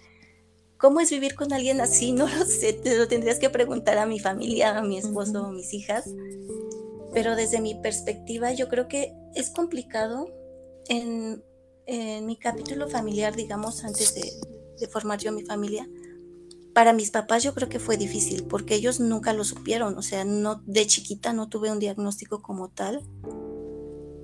¿Cómo 0.83 1.01
es 1.01 1.11
vivir 1.11 1.35
con 1.35 1.55
alguien 1.55 1.81
así? 1.81 2.13
No 2.13 2.29
lo 2.29 2.45
sé, 2.45 2.75
te 2.75 2.99
lo 2.99 3.09
tendrías 3.09 3.39
que 3.39 3.49
preguntar 3.49 3.97
a 3.97 4.05
mi 4.05 4.19
familia, 4.19 4.77
a 4.77 4.83
mi 4.83 4.99
esposo, 4.99 5.47
a 5.47 5.53
mis 5.53 5.73
hijas. 5.73 6.05
Pero 7.15 7.37
desde 7.37 7.63
mi 7.63 7.75
perspectiva, 7.77 8.53
yo 8.53 8.69
creo 8.69 8.89
que 8.89 9.15
es 9.35 9.49
complicado 9.49 10.29
en 10.89 11.43
en 11.87 12.27
mi 12.27 12.37
capítulo 12.37 12.89
familiar, 12.89 13.35
digamos, 13.35 13.85
antes 13.85 14.15
de, 14.15 14.23
formar 14.89 15.21
yo 15.21 15.31
mi 15.31 15.43
familia, 15.43 15.89
para 16.75 16.93
mis 16.93 17.13
papás 17.13 17.45
yo 17.45 17.55
creo 17.55 17.69
que 17.69 17.79
fue 17.79 17.97
difícil 17.97 18.45
porque 18.45 18.75
ellos 18.75 18.99
nunca 18.99 19.33
lo 19.33 19.45
supieron, 19.45 19.97
o 19.97 20.03
sea, 20.03 20.25
no 20.25 20.61
de 20.67 20.87
chiquita 20.87 21.33
no 21.33 21.49
tuve 21.49 21.71
un 21.71 21.79
diagnóstico 21.79 22.43
como 22.43 22.69
tal, 22.69 23.01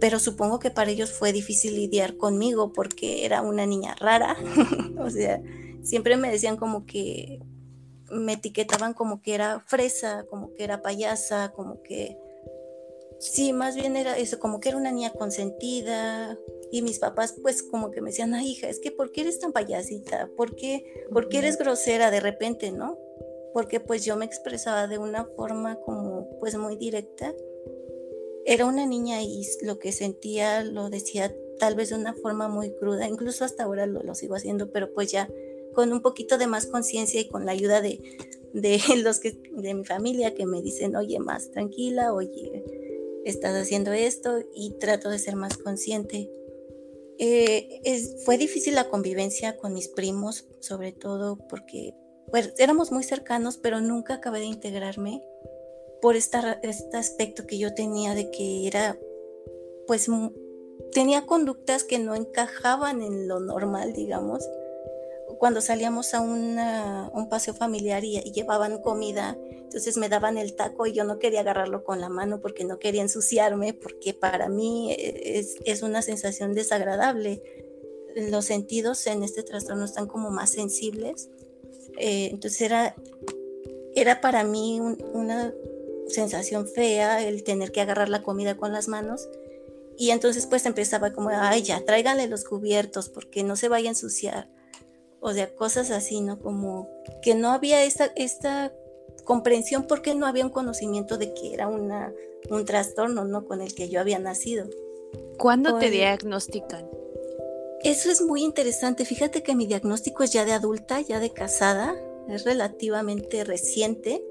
pero 0.01 0.19
supongo 0.19 0.59
que 0.59 0.73
para 0.73 0.91
ellos 0.91 1.13
fue 1.13 1.33
difícil 1.33 1.77
lidiar 1.77 2.17
conmigo 2.17 2.73
porque 2.73 3.25
era 3.25 3.43
una 3.43 3.67
niña 3.67 3.95
rara, 4.01 4.37
o 4.99 5.11
sea, 5.11 5.41
siempre 5.89 6.19
me 6.19 6.31
decían 6.31 6.59
como 6.59 6.85
que 6.85 7.41
me 8.11 8.35
etiquetaban 8.35 8.93
como 8.93 9.23
que 9.23 9.35
era 9.35 9.61
fresa, 9.67 10.27
como 10.29 10.53
que 10.53 10.65
era 10.65 10.83
payasa, 10.83 11.53
como 11.53 11.83
que 11.83 12.19
sí, 13.19 13.53
más 13.55 13.75
bien 13.75 13.97
era 13.97 14.17
eso, 14.19 14.39
como 14.39 14.61
que 14.61 14.69
era 14.69 14.79
una 14.79 14.93
niña 14.93 15.13
consentida, 15.13 16.39
y 16.71 16.83
mis 16.83 16.99
papás 16.99 17.35
pues 17.41 17.63
como 17.63 17.91
que 17.91 18.03
me 18.03 18.11
decían, 18.11 18.35
ay 18.35 18.49
hija, 18.49 18.69
es 18.69 18.81
que 18.81 18.91
¿por 18.91 19.13
qué 19.13 19.23
eres 19.23 19.39
tan 19.39 19.53
payasita? 19.53 20.29
¿Por 20.37 20.55
qué, 20.55 21.07
¿Por 21.11 21.29
qué 21.29 21.39
eres 21.39 21.57
grosera 21.57 22.11
de 22.11 22.21
repente, 22.21 22.71
no? 22.71 22.99
Porque 23.55 23.81
pues 23.81 24.05
yo 24.05 24.17
me 24.17 24.27
expresaba 24.27 24.87
de 24.89 24.99
una 24.99 25.25
forma 25.25 25.77
como 25.77 26.29
pues 26.39 26.57
muy 26.57 26.77
directa. 26.77 27.35
Era 28.45 28.67
una 28.67 28.85
niña 28.87 29.23
y 29.23 29.47
lo 29.63 29.79
que 29.79 29.93
sentía 29.93 30.63
lo 30.63 30.91
decía 30.91 31.35
tal 31.59 31.75
vez 31.75 31.89
de 31.89 31.97
una 31.97 32.15
forma 32.15 32.49
muy 32.49 32.75
cruda, 32.75 33.09
incluso 33.09 33.45
hasta 33.45 33.65
ahora 33.65 33.87
lo, 33.87 34.03
lo 34.03 34.15
sigo 34.15 34.37
haciendo, 34.37 34.71
pero 34.71 34.93
pues 34.93 35.11
ya 35.11 35.29
con 35.79 35.93
un 35.93 36.03
poquito 36.03 36.39
de 36.39 36.49
más 36.49 36.67
conciencia 36.67 37.21
y 37.21 37.29
con 37.29 37.47
la 37.47 37.53
ayuda 37.53 37.81
de, 37.81 38.01
de 38.53 38.81
los 39.05 39.21
que 39.21 39.41
de 39.53 39.75
mi 39.75 39.85
familia 39.85 40.35
que 40.35 40.45
me 40.45 40.61
dicen, 40.61 40.97
oye, 40.97 41.21
más 41.21 41.53
tranquila, 41.53 42.13
oye, 42.13 42.65
estás 43.25 43.55
haciendo 43.55 43.93
esto 43.93 44.41
y 44.53 44.73
trato 44.81 45.09
de 45.09 45.21
ser 45.21 45.37
más 45.37 45.57
consciente. 45.57 46.33
Eh, 47.19 47.81
fue 48.25 48.39
difícil 48.39 48.75
la 48.75 48.89
convivencia 48.89 49.57
con 49.57 49.73
mis 49.73 49.87
primos, 49.87 50.49
sobre 50.59 50.91
todo 50.91 51.39
porque 51.49 51.95
pues, 52.33 52.55
éramos 52.59 52.91
muy 52.91 53.05
cercanos, 53.05 53.57
pero 53.57 53.81
nunca 53.81 54.15
acabé 54.15 54.41
de 54.41 54.47
integrarme 54.47 55.23
por 56.03 56.17
esta, 56.17 56.59
este 56.65 56.97
aspecto 56.97 57.47
que 57.47 57.57
yo 57.57 57.73
tenía 57.73 58.17
de 58.17 58.33
que 58.33 58.67
era, 58.67 58.99
pues, 59.87 60.09
tenía 60.91 61.25
conductas 61.25 61.85
que 61.85 62.01
no 62.01 62.17
encajaban 62.17 63.01
en 63.01 63.29
lo 63.29 63.39
normal, 63.39 63.93
digamos 63.93 64.45
cuando 65.39 65.61
salíamos 65.61 66.15
a 66.15 66.21
un 66.21 67.29
paseo 67.29 67.55
familiar 67.55 68.05
y, 68.05 68.21
llevaban 68.33 68.81
comida, 68.83 69.39
entonces 69.51 69.97
me 69.97 70.09
daban 70.09 70.39
el 70.39 70.55
taco 70.55 70.87
y 70.87 70.93
yo 70.93 71.05
no 71.05 71.19
quería 71.19 71.41
agarrarlo 71.41 71.85
con 71.85 72.01
la 72.01 72.09
mano 72.09 72.41
porque 72.41 72.65
no 72.65 72.79
quería 72.79 73.03
ensuciarme, 73.03 73.75
porque 73.75 74.15
para 74.15 74.49
mí 74.49 74.93
eh, 74.93 75.45
es, 75.65 75.83
una 75.83 76.03
sensación 76.03 76.55
desagradable. 76.55 77.43
Los 78.17 78.47
sentidos 78.47 79.07
en 79.07 79.23
este 79.23 79.43
trastorno 79.43 79.85
están 79.85 80.07
como 80.07 80.31
más 80.31 80.51
sensibles. 80.51 81.31
Eh, 81.99 82.29
entonces 82.33 82.61
era, 82.63 82.97
era 83.95 84.21
para 84.21 84.45
mí 84.45 84.81
una 85.13 85.55
sensación 86.09 86.67
fea 86.67 87.23
el 87.27 87.45
tener 87.45 87.71
que 87.71 87.81
agarrar 87.81 88.09
la 88.09 88.23
comida 88.23 88.57
con 88.57 88.73
las 88.73 88.89
manos. 88.89 89.29
Y 89.97 90.11
entonces 90.11 90.47
pues 90.47 90.65
empezaba 90.65 91.13
como, 91.13 91.29
ay 91.31 91.63
ya, 91.63 91.85
tráiganle 91.85 92.29
los 92.29 92.45
cubiertos 92.45 93.09
porque 93.09 93.43
no 93.43 93.57
se 93.57 93.69
vaya 93.69 93.89
a 93.89 93.91
ensuciar 93.91 94.58
o 95.21 95.33
sea, 95.33 95.55
cosas 95.55 95.91
así, 95.91 96.21
¿no? 96.21 96.39
Como 96.39 96.89
que 97.23 97.35
no 97.35 97.51
había 97.51 97.85
esta, 97.85 98.13
esta 98.17 98.73
comprensión 99.25 99.87
porque 99.87 100.15
no 100.15 100.27
había 100.27 100.45
un 100.45 100.51
conocimiento 100.51 101.19
de 101.19 101.35
que 101.35 101.53
era 101.53 101.69
una, 101.69 102.13
un 102.51 102.65
trastorno, 102.65 103.25
¿no? 103.25 103.45
Con 103.45 103.61
el 103.61 103.75
que 103.75 103.89
yo 103.89 104.01
había 104.01 104.19
nacido. 104.19 104.69
¿Cuándo 105.39 105.79
te 105.79 105.91
diagnostican? 105.91 106.89
Eso 107.83 108.11
es 108.11 108.21
muy 108.23 108.43
interesante. 108.43 109.05
Fíjate 109.05 109.43
que 109.43 109.55
mi 109.55 109.67
diagnóstico 109.67 110.23
es 110.23 110.33
ya 110.33 110.45
de 110.45 110.53
adulta, 110.53 111.01
ya 111.01 111.21
de 111.21 111.31
casada, 111.31 111.95
es 112.29 112.45
relativamente 112.45 113.45
reciente. 113.45 114.25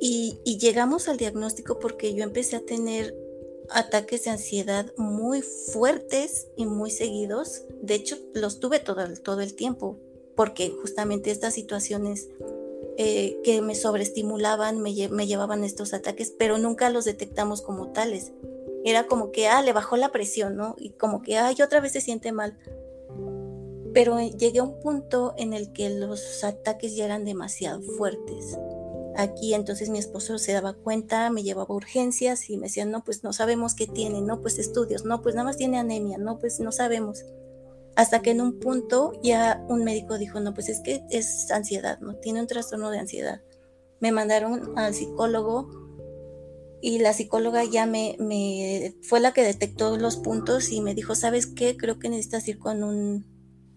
Y, 0.00 0.40
y 0.44 0.58
llegamos 0.58 1.08
al 1.08 1.18
diagnóstico 1.18 1.78
porque 1.78 2.14
yo 2.14 2.24
empecé 2.24 2.56
a 2.56 2.60
tener 2.60 3.14
ataques 3.72 4.24
de 4.24 4.30
ansiedad 4.30 4.92
muy 4.96 5.42
fuertes 5.42 6.48
y 6.56 6.66
muy 6.66 6.90
seguidos. 6.90 7.62
De 7.82 7.94
hecho, 7.94 8.16
los 8.34 8.60
tuve 8.60 8.78
todo, 8.78 9.04
todo 9.22 9.40
el 9.40 9.54
tiempo, 9.54 9.98
porque 10.36 10.70
justamente 10.70 11.30
estas 11.30 11.54
situaciones 11.54 12.28
eh, 12.96 13.40
que 13.44 13.62
me 13.62 13.74
sobreestimulaban 13.74 14.80
me, 14.80 15.08
me 15.08 15.26
llevaban 15.26 15.64
estos 15.64 15.94
ataques, 15.94 16.34
pero 16.38 16.58
nunca 16.58 16.90
los 16.90 17.04
detectamos 17.04 17.62
como 17.62 17.88
tales. 17.92 18.32
Era 18.84 19.06
como 19.06 19.30
que, 19.32 19.48
ah, 19.48 19.62
le 19.62 19.72
bajó 19.72 19.96
la 19.96 20.12
presión, 20.12 20.56
¿no? 20.56 20.74
Y 20.78 20.90
como 20.90 21.22
que, 21.22 21.38
ay, 21.38 21.56
otra 21.62 21.80
vez 21.80 21.92
se 21.92 22.00
siente 22.00 22.32
mal. 22.32 22.58
Pero 23.92 24.20
llegué 24.20 24.60
a 24.60 24.64
un 24.64 24.80
punto 24.80 25.34
en 25.36 25.52
el 25.52 25.72
que 25.72 25.90
los 25.90 26.44
ataques 26.44 26.94
ya 26.94 27.04
eran 27.04 27.24
demasiado 27.24 27.82
fuertes 27.82 28.56
aquí. 29.22 29.54
Entonces 29.54 29.90
mi 29.90 29.98
esposo 29.98 30.38
se 30.38 30.52
daba 30.52 30.74
cuenta, 30.74 31.30
me 31.30 31.42
llevaba 31.42 31.74
urgencias 31.74 32.50
y 32.50 32.56
me 32.56 32.66
decían, 32.66 32.90
no, 32.90 33.04
pues 33.04 33.24
no 33.24 33.32
sabemos 33.32 33.74
qué 33.74 33.86
tiene, 33.86 34.20
no, 34.20 34.40
pues 34.40 34.58
estudios, 34.58 35.04
no, 35.04 35.22
pues 35.22 35.34
nada 35.34 35.44
más 35.44 35.56
tiene 35.56 35.78
anemia, 35.78 36.18
no, 36.18 36.38
pues 36.38 36.60
no 36.60 36.72
sabemos. 36.72 37.24
Hasta 37.96 38.22
que 38.22 38.30
en 38.30 38.40
un 38.40 38.60
punto 38.60 39.12
ya 39.22 39.64
un 39.68 39.84
médico 39.84 40.18
dijo, 40.18 40.40
no, 40.40 40.54
pues 40.54 40.68
es 40.68 40.80
que 40.80 41.02
es 41.10 41.50
ansiedad, 41.50 41.98
no, 42.00 42.14
tiene 42.16 42.40
un 42.40 42.46
trastorno 42.46 42.90
de 42.90 42.98
ansiedad. 42.98 43.42
Me 44.00 44.12
mandaron 44.12 44.78
al 44.78 44.94
psicólogo 44.94 45.68
y 46.80 46.98
la 46.98 47.12
psicóloga 47.12 47.64
ya 47.64 47.86
me, 47.86 48.16
me 48.18 48.94
fue 49.02 49.20
la 49.20 49.32
que 49.32 49.42
detectó 49.42 49.96
los 49.98 50.16
puntos 50.16 50.70
y 50.72 50.80
me 50.80 50.94
dijo, 50.94 51.14
¿sabes 51.14 51.46
qué? 51.46 51.76
Creo 51.76 51.98
que 51.98 52.08
necesitas 52.08 52.48
ir 52.48 52.58
con 52.58 52.82
un, 52.82 53.26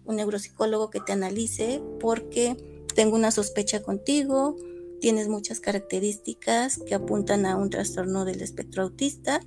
un 0.04 0.16
neuropsicólogo 0.16 0.90
que 0.90 1.00
te 1.00 1.12
analice 1.12 1.82
porque 2.00 2.56
tengo 2.94 3.16
una 3.16 3.30
sospecha 3.30 3.82
contigo, 3.82 4.56
tienes 5.04 5.28
muchas 5.28 5.60
características 5.60 6.78
que 6.78 6.94
apuntan 6.94 7.44
a 7.44 7.58
un 7.58 7.68
trastorno 7.68 8.24
del 8.24 8.40
espectro 8.40 8.84
autista 8.84 9.42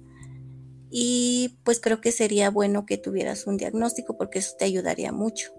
y 0.92 1.58
pues 1.64 1.80
creo 1.80 2.00
que 2.00 2.12
sería 2.12 2.52
bueno 2.52 2.86
que 2.86 3.00
tuvieras 3.00 3.48
un 3.48 3.58
diagnóstico 3.58 4.18
porque 4.18 4.38
eso 4.38 4.54
te 4.56 4.66
ayudaría 4.66 5.12
mucho. 5.12 5.52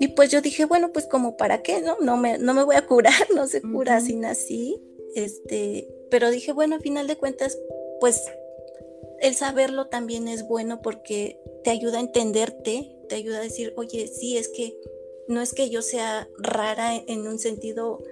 Y 0.00 0.08
pues 0.08 0.30
yo 0.30 0.40
dije, 0.40 0.64
bueno, 0.64 0.90
pues 0.90 1.04
como 1.04 1.36
para 1.36 1.62
qué, 1.62 1.82
¿no? 1.82 1.98
No 2.00 2.16
me, 2.16 2.38
no 2.38 2.54
me 2.54 2.62
voy 2.64 2.76
a 2.76 2.86
curar, 2.86 3.12
no 3.36 3.46
se 3.46 3.60
cura 3.60 4.00
sin 4.00 4.24
así. 4.24 4.80
Este, 5.14 5.86
pero 6.10 6.30
dije, 6.30 6.52
bueno, 6.52 6.76
a 6.76 6.80
final 6.80 7.06
de 7.06 7.18
cuentas, 7.18 7.58
pues 8.00 8.22
el 9.20 9.34
saberlo 9.34 9.88
también 9.88 10.28
es 10.28 10.48
bueno 10.48 10.80
porque 10.80 11.38
te 11.62 11.68
ayuda 11.68 11.98
a 11.98 12.00
entenderte, 12.00 12.96
te 13.10 13.16
ayuda 13.16 13.36
a 13.36 13.42
decir, 13.42 13.74
oye, 13.76 14.06
sí, 14.06 14.38
es 14.38 14.48
que 14.48 14.74
no 15.28 15.42
es 15.42 15.52
que 15.52 15.68
yo 15.68 15.82
sea 15.82 16.26
rara 16.38 16.96
en 16.96 17.26
un 17.26 17.38
sentido 17.38 18.02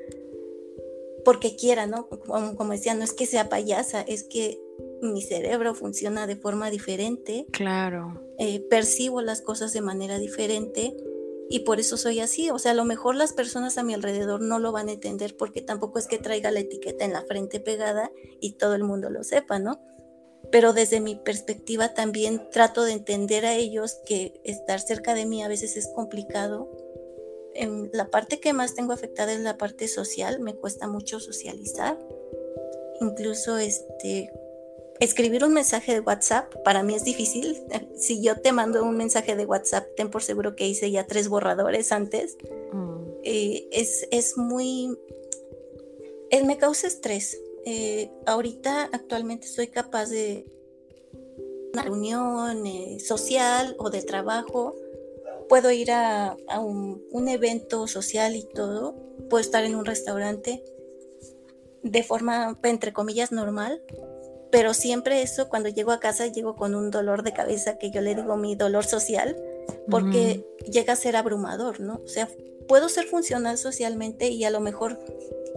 porque 1.24 1.56
quiera, 1.56 1.86
¿no? 1.86 2.08
Como, 2.08 2.72
decía, 2.72 2.94
no 2.94 3.04
es 3.04 3.12
que 3.12 3.26
sea 3.26 3.48
payasa, 3.48 4.00
es 4.02 4.24
que 4.24 4.60
mi 5.02 5.22
cerebro 5.22 5.74
funciona 5.74 6.26
de 6.26 6.36
forma 6.36 6.70
diferente. 6.70 7.46
Claro. 7.52 8.22
Eh, 8.38 8.60
percibo 8.70 9.20
las 9.22 9.42
cosas 9.42 9.72
de 9.72 9.80
manera 9.80 10.18
diferente 10.18 10.96
y 11.48 11.60
por 11.60 11.80
eso 11.80 11.96
soy 11.96 12.20
así. 12.20 12.50
O 12.50 12.58
sea, 12.58 12.72
a 12.72 12.74
lo 12.74 12.84
mejor 12.84 13.16
las 13.16 13.32
personas 13.32 13.76
a 13.76 13.82
mi 13.82 13.94
alrededor 13.94 14.40
no 14.40 14.58
lo 14.58 14.72
van 14.72 14.88
a 14.88 14.92
entender 14.92 15.36
porque 15.36 15.62
tampoco 15.62 15.98
es 15.98 16.06
que 16.06 16.18
traiga 16.18 16.50
la 16.50 16.60
etiqueta 16.60 17.04
en 17.04 17.12
la 17.12 17.22
frente 17.22 17.60
pegada 17.60 18.10
y 18.40 18.52
todo 18.52 18.74
el 18.74 18.84
mundo 18.84 19.10
lo 19.10 19.24
sepa, 19.24 19.58
¿no? 19.58 19.80
Pero 20.50 20.72
desde 20.72 21.00
mi 21.00 21.16
perspectiva 21.16 21.92
también 21.94 22.48
trato 22.50 22.84
de 22.84 22.92
entender 22.92 23.44
a 23.44 23.54
ellos 23.54 23.98
que 24.06 24.40
estar 24.44 24.80
cerca 24.80 25.14
de 25.14 25.26
mí 25.26 25.42
a 25.42 25.48
veces 25.48 25.76
es 25.76 25.88
complicado 25.88 26.70
la 27.92 28.10
parte 28.10 28.40
que 28.40 28.52
más 28.52 28.74
tengo 28.74 28.92
afectada 28.92 29.32
es 29.32 29.40
la 29.40 29.58
parte 29.58 29.88
social, 29.88 30.40
me 30.40 30.54
cuesta 30.54 30.86
mucho 30.86 31.20
socializar. 31.20 31.98
Incluso 33.00 33.56
este 33.56 34.30
escribir 35.00 35.44
un 35.44 35.54
mensaje 35.54 35.94
de 35.94 36.00
WhatsApp 36.00 36.54
para 36.62 36.82
mí 36.82 36.94
es 36.94 37.04
difícil. 37.04 37.62
Si 37.96 38.22
yo 38.22 38.40
te 38.40 38.52
mando 38.52 38.82
un 38.82 38.96
mensaje 38.96 39.36
de 39.36 39.44
WhatsApp, 39.44 39.86
ten 39.94 40.10
por 40.10 40.22
seguro 40.22 40.56
que 40.56 40.66
hice 40.66 40.90
ya 40.90 41.06
tres 41.06 41.28
borradores 41.28 41.92
antes. 41.92 42.38
Mm. 42.72 43.00
Eh, 43.24 43.68
es, 43.72 44.06
es, 44.10 44.38
muy... 44.38 44.96
Eh, 46.30 46.42
me 46.44 46.56
causa 46.56 46.86
estrés. 46.86 47.38
Eh, 47.66 48.10
ahorita 48.26 48.88
actualmente 48.92 49.48
soy 49.48 49.68
capaz 49.68 50.08
de 50.08 50.46
una 51.74 51.82
reunión 51.82 52.64
social 53.00 53.76
o 53.78 53.90
de 53.90 54.02
trabajo 54.02 54.74
puedo 55.50 55.72
ir 55.72 55.90
a, 55.90 56.36
un, 56.60 57.28
evento 57.28 57.88
social 57.88 58.36
y 58.36 58.44
todo, 58.44 58.94
puedo 59.28 59.40
estar 59.40 59.64
en 59.64 59.74
un 59.74 59.84
restaurante 59.84 60.62
de 61.82 62.02
forma, 62.04 62.56
entre 62.62 62.92
comillas, 62.92 63.32
normal, 63.32 63.82
pero 64.52 64.74
siempre 64.74 65.22
eso, 65.22 65.48
cuando 65.48 65.68
llego 65.68 65.90
a 65.90 65.98
casa, 65.98 66.28
llego 66.28 66.54
con 66.54 66.76
un 66.76 66.92
dolor 66.92 67.24
de 67.24 67.32
cabeza 67.32 67.78
que 67.78 67.90
yo 67.90 68.00
le 68.00 68.14
digo 68.14 68.36
mi 68.36 68.54
dolor 68.54 68.84
social, 68.84 69.36
porque 69.90 70.46
llega 70.70 70.92
a 70.92 70.96
ser 70.96 71.16
abrumador, 71.16 71.80
¿no? 71.80 72.00
O 72.04 72.08
sea, 72.08 72.28
puedo 72.68 72.88
ser 72.88 73.06
funcional 73.06 73.58
socialmente 73.58 74.28
y 74.28 74.44
a 74.44 74.50
lo 74.50 74.60
mejor 74.60 75.00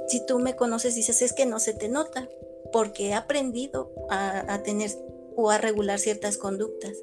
si 0.08 0.26
tú 0.26 0.40
me 0.40 0.56
conoces 0.56 0.96
dices 0.96 1.22
es 1.22 1.34
que 1.34 1.46
no 1.46 1.60
se 1.60 1.74
te 1.74 1.88
nota, 1.88 2.28
porque 2.72 3.10
he 3.10 3.14
aprendido 3.14 3.92
a, 4.10 4.56
a 4.56 4.64
tener 4.64 4.90
o 5.36 5.52
a 5.52 5.60
regular 5.60 6.00
ciertas 6.00 6.38
conductas 6.38 6.94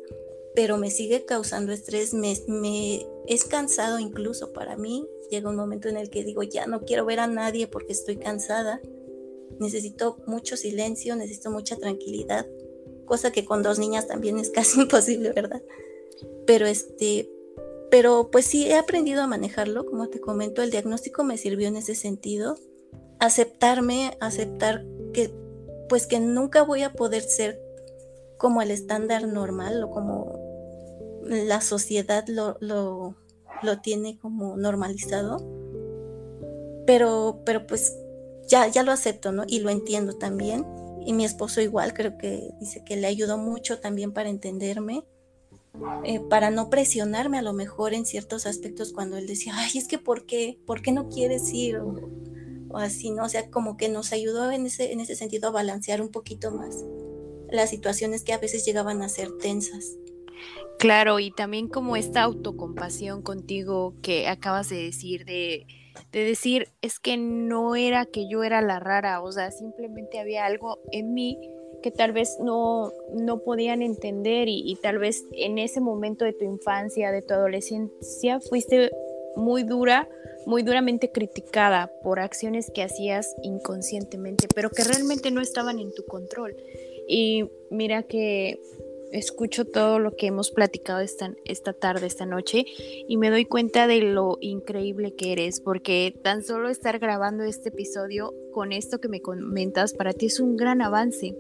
pero 0.55 0.77
me 0.77 0.91
sigue 0.91 1.25
causando 1.25 1.73
estrés, 1.73 2.13
me, 2.13 3.07
es 3.27 3.45
cansado 3.45 3.99
incluso 3.99 4.53
para 4.53 4.77
mí. 4.77 5.07
Llega 5.31 5.49
un 5.49 5.57
momento 5.57 5.89
en 5.89 5.97
el 5.97 6.11
que 6.11 6.25
digo, 6.25 6.43
ya 6.43 6.67
no 6.67 6.81
quiero 6.85 7.05
ver 7.05 7.21
a 7.21 7.27
nadie 7.27 7.69
porque 7.69 7.93
estoy 7.93 8.17
cansada. 8.17 8.81
Necesito 9.59 10.19
mucho 10.27 10.57
silencio, 10.57 11.15
necesito 11.17 11.51
mucha 11.51 11.77
tranquilidad, 11.77 12.47
cosa 13.05 13.31
que 13.31 13.45
con 13.45 13.63
dos 13.63 13.79
niñas 13.79 14.09
también 14.09 14.39
es 14.39 14.51
casi 14.55 14.81
imposible, 14.81 15.33
¿verdad? 15.33 15.63
Pero 16.47 16.67
este, 16.67 17.31
pero 17.91 18.31
pues 18.31 18.47
sí 18.47 18.67
he 18.67 18.77
aprendido 18.77 19.23
a 19.23 19.27
manejarlo, 19.27 19.87
como 19.87 20.09
te 20.09 20.21
comento, 20.21 20.63
el 20.63 20.71
diagnóstico 20.71 21.25
me 21.25 21.37
sirvió 21.37 21.69
en 21.69 21.77
ese 21.77 21.95
sentido, 21.95 22.57
aceptarme, 23.19 24.17
aceptar 24.21 24.85
que 25.13 25.33
pues 25.89 26.07
que 26.07 26.21
nunca 26.21 26.63
voy 26.63 26.83
a 26.83 26.93
poder 26.93 27.23
ser 27.23 27.61
como 28.41 28.63
el 28.63 28.71
estándar 28.71 29.29
normal 29.29 29.85
o 29.85 29.91
como 29.91 31.21
la 31.23 31.61
sociedad 31.61 32.25
lo, 32.27 32.57
lo, 32.61 33.15
tiene 33.83 34.19
como 34.19 34.57
normalizado. 34.57 35.37
Pero, 36.87 37.43
pero 37.45 37.67
pues 37.67 37.95
ya, 38.49 38.67
ya 38.67 38.83
lo 38.83 38.93
acepto, 38.93 39.31
¿no? 39.31 39.45
Y 39.47 39.61
lo 39.61 39.69
entiendo 39.69 40.15
también. 40.15 40.65
Y 41.05 41.13
mi 41.13 41.27
esposo 41.27 41.61
igual, 41.61 41.93
creo 41.93 42.17
que 42.17 42.51
dice 42.59 42.83
que 42.83 42.97
le 42.97 43.09
ayudó 43.09 43.37
mucho 43.37 43.79
también 43.79 44.13
para 44.13 44.31
entenderme, 44.31 45.05
eh, 46.05 46.21
para 46.21 46.51
no 46.51 46.71
presionarme 46.71 47.39
a 47.39 47.43
lo 47.43 47.53
mejor 47.53 47.93
en 47.93 48.07
ciertos 48.07 48.47
aspectos 48.47 48.95
cuando 48.95 49.19
él 49.19 49.27
decía, 49.27 49.53
ay, 49.55 49.77
es 49.77 49.87
que 49.87 49.99
¿por 49.99 50.25
qué? 50.25 50.59
¿Por 50.67 50.81
qué 50.81 50.93
no 50.93 51.11
quieres 51.11 51.53
ir? 51.53 51.77
O, 51.77 51.95
o 52.71 52.79
así, 52.79 53.11
¿no? 53.11 53.25
O 53.25 53.29
sea, 53.29 53.51
como 53.51 53.77
que 53.77 53.91
nos 53.91 54.13
ayudó 54.13 54.51
en 54.51 54.65
ese, 54.65 54.93
en 54.93 55.01
ese 55.01 55.15
sentido 55.15 55.49
a 55.49 55.53
balancear 55.53 56.01
un 56.01 56.09
poquito 56.09 56.51
más 56.51 56.75
las 57.51 57.71
situaciones 57.71 58.23
que 58.23 58.33
a 58.33 58.39
veces 58.39 58.65
llegaban 58.65 59.03
a 59.03 59.09
ser 59.09 59.31
tensas. 59.39 59.97
Claro, 60.79 61.21
y 61.21 61.31
también 61.31 61.69
como 61.69 61.95
esta 61.95 62.23
autocompasión 62.23 63.21
contigo 63.21 63.95
que 64.03 64.29
acabas 64.29 64.71
de 64.71 64.83
decir, 64.83 65.27
de, 65.27 65.67
decir, 66.11 66.69
es 66.81 66.99
que 66.99 67.19
no 67.19 67.77
era 67.77 68.07
que 68.07 68.27
yo 68.31 68.45
era 68.45 68.63
la 68.63 68.81
rara, 68.81 69.21
o 69.21 69.31
sea, 69.31 69.51
simplemente 69.51 70.19
había 70.19 70.47
algo 70.47 70.79
en 70.91 71.13
mí 71.13 71.39
que 71.83 71.91
tal 71.91 72.13
vez 72.13 72.39
no, 72.43 72.93
no 73.13 73.41
podían 73.41 73.83
entender 73.83 74.49
y, 74.49 74.63
y 74.65 74.77
tal 74.77 74.99
vez 74.99 75.23
en 75.33 75.59
ese 75.59 75.81
momento 75.81 76.25
de 76.25 76.33
tu 76.33 76.47
infancia, 76.47 77.13
de 77.13 77.21
tu 77.21 77.35
adolescencia, 77.35 78.41
fuiste 78.41 78.91
muy 79.37 79.65
dura, 79.65 80.09
muy 80.47 80.63
duramente 80.63 81.11
criticada 81.13 81.93
por 82.03 82.21
acciones 82.21 82.71
que 82.75 82.83
hacías 82.83 83.35
inconscientemente, 83.43 84.49
pero 84.55 84.71
que 84.71 84.85
realmente 84.85 85.31
no 85.31 85.41
estaban 85.41 85.79
en 85.79 85.93
tu 85.95 86.05
control. 86.07 86.57
Y 87.13 87.51
mira 87.71 88.05
que 88.05 88.61
escucho 89.11 89.65
todo 89.65 89.99
lo 89.99 90.15
que 90.15 90.29
hemos 90.29 90.53
platicado 90.53 91.01
esta, 91.01 91.35
esta 91.45 91.73
tarde, 91.73 92.07
esta 92.07 92.25
noche, 92.25 92.65
y 93.09 93.17
me 93.17 93.31
doy 93.31 93.47
cuenta 93.47 93.89
de 93.89 94.01
lo 94.01 94.39
increíble 94.41 95.17
que 95.17 95.33
eres, 95.33 95.61
porque 95.61 96.15
tan 96.23 96.45
solo 96.45 96.69
estar 96.69 97.01
grabando 97.01 97.43
este 97.43 97.71
episodio 97.71 98.33
con 98.53 98.71
esto 98.71 99.01
que 99.01 99.09
me 99.09 99.21
comentas, 99.21 99.93
para 99.93 100.13
ti 100.13 100.27
es 100.27 100.39
un 100.39 100.57
gran 100.57 100.83
avance 100.83 101.35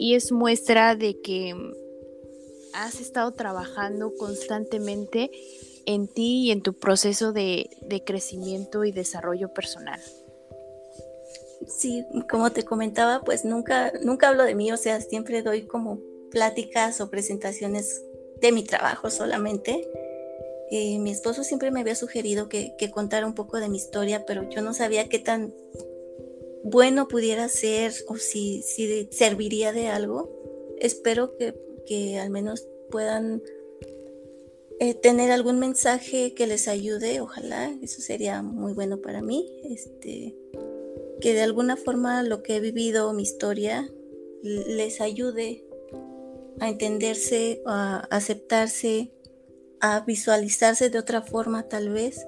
y 0.00 0.14
es 0.14 0.32
muestra 0.32 0.96
de 0.96 1.20
que 1.20 1.54
has 2.72 3.00
estado 3.00 3.30
trabajando 3.34 4.12
constantemente 4.18 5.30
en 5.86 6.08
ti 6.08 6.46
y 6.46 6.50
en 6.50 6.60
tu 6.60 6.72
proceso 6.72 7.32
de, 7.32 7.70
de 7.82 8.02
crecimiento 8.02 8.84
y 8.84 8.90
desarrollo 8.90 9.54
personal 9.54 10.00
sí, 11.66 12.04
como 12.28 12.52
te 12.52 12.64
comentaba, 12.64 13.22
pues 13.22 13.44
nunca, 13.44 13.92
nunca 14.02 14.28
hablo 14.28 14.44
de 14.44 14.54
mí, 14.54 14.72
o 14.72 14.76
sea, 14.76 15.00
siempre 15.00 15.42
doy 15.42 15.66
como 15.66 16.00
pláticas 16.30 17.00
o 17.00 17.10
presentaciones 17.10 18.02
de 18.40 18.52
mi 18.52 18.64
trabajo 18.64 19.10
solamente. 19.10 19.88
Eh, 20.70 20.98
mi 20.98 21.10
esposo 21.10 21.44
siempre 21.44 21.70
me 21.70 21.80
había 21.80 21.94
sugerido 21.94 22.48
que, 22.48 22.74
contara 22.92 23.26
un 23.26 23.34
poco 23.34 23.58
de 23.58 23.68
mi 23.68 23.76
historia, 23.76 24.24
pero 24.26 24.48
yo 24.50 24.62
no 24.62 24.74
sabía 24.74 25.08
qué 25.08 25.18
tan 25.18 25.54
bueno 26.64 27.08
pudiera 27.08 27.48
ser 27.48 27.92
o 28.08 28.16
si, 28.16 28.62
si 28.62 29.08
serviría 29.12 29.72
de 29.72 29.88
algo. 29.88 30.30
espero 30.80 31.36
que, 31.36 31.54
que 31.86 32.18
al 32.18 32.30
menos 32.30 32.66
puedan 32.90 33.42
eh, 34.80 34.94
tener 34.94 35.30
algún 35.30 35.60
mensaje 35.60 36.34
que 36.34 36.46
les 36.46 36.66
ayude, 36.66 37.20
ojalá, 37.20 37.72
eso 37.80 38.00
sería 38.02 38.42
muy 38.42 38.72
bueno 38.72 39.00
para 39.00 39.22
mí, 39.22 39.48
este, 39.64 40.34
que 41.24 41.32
de 41.32 41.40
alguna 41.40 41.78
forma 41.78 42.22
lo 42.22 42.42
que 42.42 42.56
he 42.56 42.60
vivido, 42.60 43.10
mi 43.14 43.22
historia, 43.22 43.88
les 44.42 45.00
ayude 45.00 45.64
a 46.60 46.68
entenderse, 46.68 47.62
a 47.64 48.00
aceptarse, 48.10 49.10
a 49.80 50.00
visualizarse 50.00 50.90
de 50.90 50.98
otra 50.98 51.22
forma 51.22 51.66
tal 51.66 51.88
vez 51.88 52.26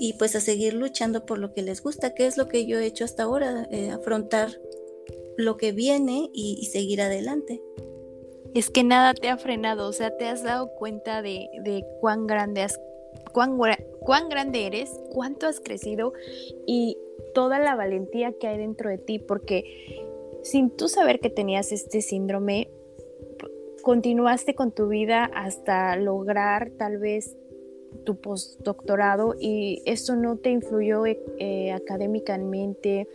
y 0.00 0.14
pues 0.14 0.34
a 0.34 0.40
seguir 0.40 0.74
luchando 0.74 1.24
por 1.26 1.38
lo 1.38 1.52
que 1.52 1.62
les 1.62 1.80
gusta, 1.80 2.12
que 2.12 2.26
es 2.26 2.36
lo 2.36 2.48
que 2.48 2.66
yo 2.66 2.80
he 2.80 2.86
hecho 2.86 3.04
hasta 3.04 3.22
ahora, 3.22 3.68
eh, 3.70 3.90
afrontar 3.90 4.50
lo 5.36 5.56
que 5.56 5.70
viene 5.70 6.28
y, 6.34 6.68
seguir 6.72 7.02
adelante. 7.02 7.62
Es 8.52 8.68
que 8.68 8.82
nada 8.82 9.14
te 9.14 9.28
ha 9.28 9.38
frenado, 9.38 9.86
o 9.86 9.92
sea, 9.92 10.16
te 10.16 10.26
has 10.26 10.42
dado 10.42 10.74
cuenta 10.74 11.22
de, 11.22 11.86
cuán 12.00 12.26
grande 12.26 12.62
has, 12.62 12.80
cuán, 13.32 13.56
cuán 14.00 14.28
grande 14.28 14.66
eres, 14.66 14.90
cuánto 15.12 15.46
has 15.46 15.60
crecido 15.60 16.12
y 16.66 16.96
toda 17.34 17.58
la 17.58 17.74
valentía 17.74 18.32
que 18.32 18.46
hay 18.46 18.58
dentro 18.58 18.88
de 18.88 18.98
ti, 18.98 19.18
porque 19.18 19.64
sin 20.42 20.70
tú 20.70 20.88
saber 20.88 21.20
que 21.20 21.30
tenías 21.30 21.72
este 21.72 22.00
síndrome, 22.00 22.70
continuaste 23.82 24.54
con 24.54 24.72
tu 24.72 24.88
vida 24.88 25.24
hasta 25.34 25.96
lograr 25.96 26.70
tal 26.78 26.98
vez 26.98 27.36
tu 28.04 28.16
postdoctorado 28.16 29.34
y 29.38 29.82
esto 29.86 30.16
no 30.16 30.36
te 30.36 30.50
influyó 30.50 31.04
eh, 31.06 31.72
académicamente 31.72 33.06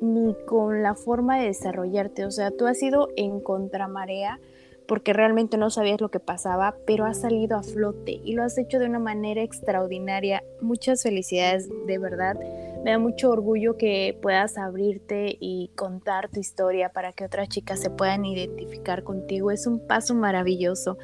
ni 0.00 0.34
con 0.46 0.82
la 0.82 0.94
forma 0.94 1.38
de 1.38 1.46
desarrollarte. 1.46 2.24
O 2.24 2.30
sea, 2.30 2.50
tú 2.50 2.66
has 2.66 2.82
ido 2.82 3.08
en 3.16 3.40
contramarea 3.40 4.40
porque 4.86 5.12
realmente 5.12 5.56
no 5.56 5.70
sabías 5.70 6.00
lo 6.00 6.10
que 6.10 6.20
pasaba, 6.20 6.76
pero 6.86 7.04
has 7.04 7.20
salido 7.20 7.56
a 7.56 7.62
flote 7.62 8.20
y 8.24 8.34
lo 8.34 8.42
has 8.42 8.58
hecho 8.58 8.78
de 8.78 8.86
una 8.86 8.98
manera 8.98 9.42
extraordinaria. 9.42 10.42
Muchas 10.60 11.02
felicidades, 11.02 11.68
de 11.86 11.98
verdad. 11.98 12.36
Me 12.84 12.90
da 12.90 12.98
mucho 12.98 13.30
orgullo 13.30 13.76
que 13.78 14.18
puedas 14.20 14.58
abrirte 14.58 15.36
y 15.40 15.70
contar 15.74 16.28
tu 16.28 16.40
historia 16.40 16.90
para 16.90 17.12
que 17.12 17.24
otras 17.24 17.48
chicas 17.48 17.80
se 17.80 17.90
puedan 17.90 18.24
identificar 18.24 19.04
contigo. 19.04 19.50
Es 19.50 19.66
un 19.66 19.86
paso 19.86 20.14
maravilloso. 20.14 20.98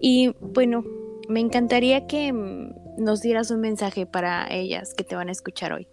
Y 0.00 0.34
bueno, 0.40 0.84
me 1.28 1.40
encantaría 1.40 2.06
que 2.06 2.32
mm, 2.32 3.02
nos 3.02 3.22
dieras 3.22 3.50
un 3.50 3.60
mensaje 3.60 4.06
para 4.06 4.46
ellas 4.50 4.94
que 4.94 5.04
te 5.04 5.16
van 5.16 5.28
a 5.28 5.32
escuchar 5.32 5.72
hoy. 5.72 5.88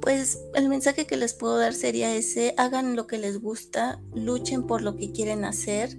Pues 0.00 0.38
el 0.54 0.68
mensaje 0.68 1.06
que 1.06 1.16
les 1.16 1.34
puedo 1.34 1.58
dar 1.58 1.74
sería 1.74 2.14
ese, 2.14 2.54
hagan 2.56 2.96
lo 2.96 3.06
que 3.06 3.18
les 3.18 3.40
gusta, 3.40 4.00
luchen 4.14 4.66
por 4.66 4.82
lo 4.82 4.96
que 4.96 5.12
quieren 5.12 5.44
hacer, 5.44 5.98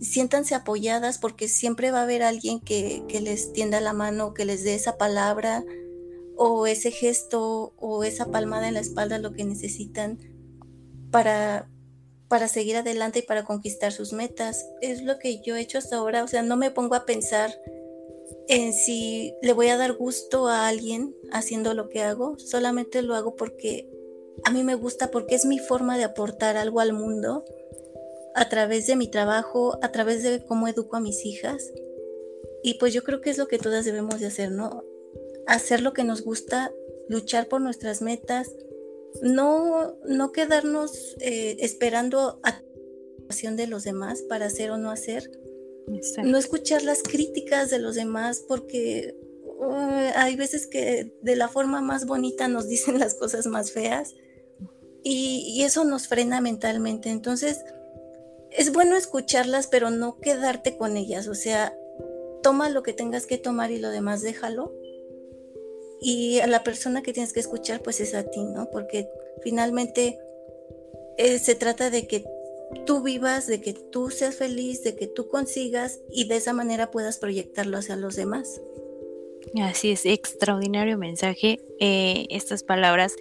siéntanse 0.00 0.54
apoyadas 0.54 1.18
porque 1.18 1.48
siempre 1.48 1.90
va 1.90 2.00
a 2.00 2.02
haber 2.02 2.22
alguien 2.22 2.60
que, 2.60 3.04
que 3.08 3.20
les 3.20 3.52
tienda 3.52 3.80
la 3.80 3.92
mano, 3.92 4.34
que 4.34 4.44
les 4.44 4.64
dé 4.64 4.74
esa 4.74 4.96
palabra 4.96 5.64
o 6.36 6.66
ese 6.66 6.90
gesto 6.90 7.74
o 7.76 8.04
esa 8.04 8.26
palmada 8.26 8.68
en 8.68 8.74
la 8.74 8.80
espalda, 8.80 9.18
lo 9.18 9.32
que 9.32 9.44
necesitan 9.44 10.18
para, 11.10 11.68
para 12.28 12.48
seguir 12.48 12.76
adelante 12.76 13.20
y 13.20 13.22
para 13.22 13.44
conquistar 13.44 13.92
sus 13.92 14.12
metas. 14.12 14.66
Es 14.80 15.02
lo 15.02 15.18
que 15.18 15.40
yo 15.42 15.56
he 15.56 15.60
hecho 15.60 15.78
hasta 15.78 15.96
ahora, 15.96 16.24
o 16.24 16.28
sea, 16.28 16.42
no 16.42 16.56
me 16.56 16.70
pongo 16.70 16.94
a 16.94 17.06
pensar 17.06 17.54
en 18.48 18.72
si 18.72 19.34
le 19.42 19.52
voy 19.52 19.68
a 19.68 19.76
dar 19.76 19.92
gusto 19.92 20.48
a 20.48 20.68
alguien 20.68 21.14
haciendo 21.30 21.74
lo 21.74 21.88
que 21.88 22.02
hago, 22.02 22.38
solamente 22.38 23.02
lo 23.02 23.14
hago 23.14 23.36
porque 23.36 23.88
a 24.44 24.50
mí 24.50 24.64
me 24.64 24.74
gusta, 24.74 25.10
porque 25.10 25.34
es 25.34 25.44
mi 25.44 25.58
forma 25.58 25.96
de 25.96 26.04
aportar 26.04 26.56
algo 26.56 26.80
al 26.80 26.92
mundo 26.92 27.44
a 28.34 28.48
través 28.48 28.86
de 28.86 28.96
mi 28.96 29.08
trabajo, 29.08 29.78
a 29.82 29.92
través 29.92 30.22
de 30.22 30.44
cómo 30.44 30.68
educo 30.68 30.96
a 30.96 31.00
mis 31.00 31.24
hijas. 31.24 31.72
Y 32.62 32.74
pues 32.74 32.92
yo 32.92 33.02
creo 33.02 33.20
que 33.20 33.30
es 33.30 33.38
lo 33.38 33.48
que 33.48 33.58
todas 33.58 33.84
debemos 33.84 34.20
de 34.20 34.26
hacer, 34.26 34.50
¿no? 34.50 34.84
Hacer 35.46 35.80
lo 35.80 35.92
que 35.92 36.04
nos 36.04 36.22
gusta, 36.22 36.72
luchar 37.08 37.48
por 37.48 37.60
nuestras 37.60 38.02
metas, 38.02 38.50
no, 39.20 39.96
no 40.06 40.32
quedarnos 40.32 41.16
eh, 41.20 41.56
esperando 41.60 42.40
a 42.42 42.50
la 42.50 43.50
de 43.52 43.66
los 43.66 43.84
demás 43.84 44.22
para 44.22 44.46
hacer 44.46 44.70
o 44.70 44.76
no 44.76 44.90
hacer. 44.90 45.30
No 46.22 46.38
escuchar 46.38 46.82
las 46.82 47.02
críticas 47.02 47.70
de 47.70 47.78
los 47.78 47.94
demás 47.94 48.44
porque 48.46 49.16
hay 50.16 50.36
veces 50.36 50.66
que 50.66 51.14
de 51.22 51.36
la 51.36 51.48
forma 51.48 51.80
más 51.80 52.06
bonita 52.06 52.48
nos 52.48 52.68
dicen 52.68 52.98
las 52.98 53.14
cosas 53.14 53.46
más 53.46 53.72
feas 53.72 54.14
y, 55.04 55.44
y 55.48 55.62
eso 55.64 55.84
nos 55.84 56.08
frena 56.08 56.40
mentalmente. 56.40 57.10
Entonces, 57.10 57.64
es 58.50 58.72
bueno 58.72 58.96
escucharlas, 58.96 59.66
pero 59.66 59.90
no 59.90 60.18
quedarte 60.20 60.76
con 60.76 60.96
ellas. 60.96 61.26
O 61.28 61.34
sea, 61.34 61.76
toma 62.42 62.68
lo 62.68 62.82
que 62.82 62.92
tengas 62.92 63.26
que 63.26 63.38
tomar 63.38 63.70
y 63.70 63.78
lo 63.78 63.90
demás 63.90 64.22
déjalo 64.22 64.72
y 66.02 66.40
a 66.40 66.48
la 66.48 66.64
persona 66.64 67.02
que 67.02 67.12
tienes 67.12 67.32
que 67.32 67.40
escuchar 67.40 67.80
pues 67.80 68.00
es 68.00 68.14
a 68.14 68.24
ti, 68.24 68.42
¿no? 68.42 68.68
Porque 68.70 69.08
finalmente 69.42 70.18
eh, 71.16 71.38
se 71.38 71.54
trata 71.54 71.90
de 71.90 72.08
que 72.08 72.24
tú 72.86 73.02
vivas, 73.02 73.46
de 73.46 73.60
que 73.60 73.72
tú 73.72 74.10
seas 74.10 74.36
feliz, 74.36 74.82
de 74.82 74.96
que 74.96 75.06
tú 75.06 75.28
consigas 75.28 76.00
y 76.10 76.28
de 76.28 76.36
esa 76.36 76.52
manera 76.52 76.90
puedas 76.90 77.18
proyectarlo 77.18 77.78
hacia 77.78 77.96
los 77.96 78.16
demás. 78.16 78.60
Así 79.60 79.90
es, 79.90 80.06
extraordinario 80.06 80.98
mensaje. 80.98 81.60
Eh, 81.80 82.26
estas 82.30 82.62
palabras 82.62 83.14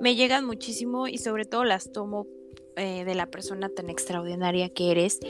me 0.00 0.16
llegan 0.16 0.44
muchísimo 0.44 1.08
y 1.08 1.18
sobre 1.18 1.44
todo 1.44 1.64
las 1.64 1.92
tomo 1.92 2.26
eh, 2.76 3.04
de 3.04 3.14
la 3.14 3.26
persona 3.26 3.68
tan 3.68 3.88
extraordinaria 3.90 4.68
que 4.68 4.90
eres. 4.90 5.20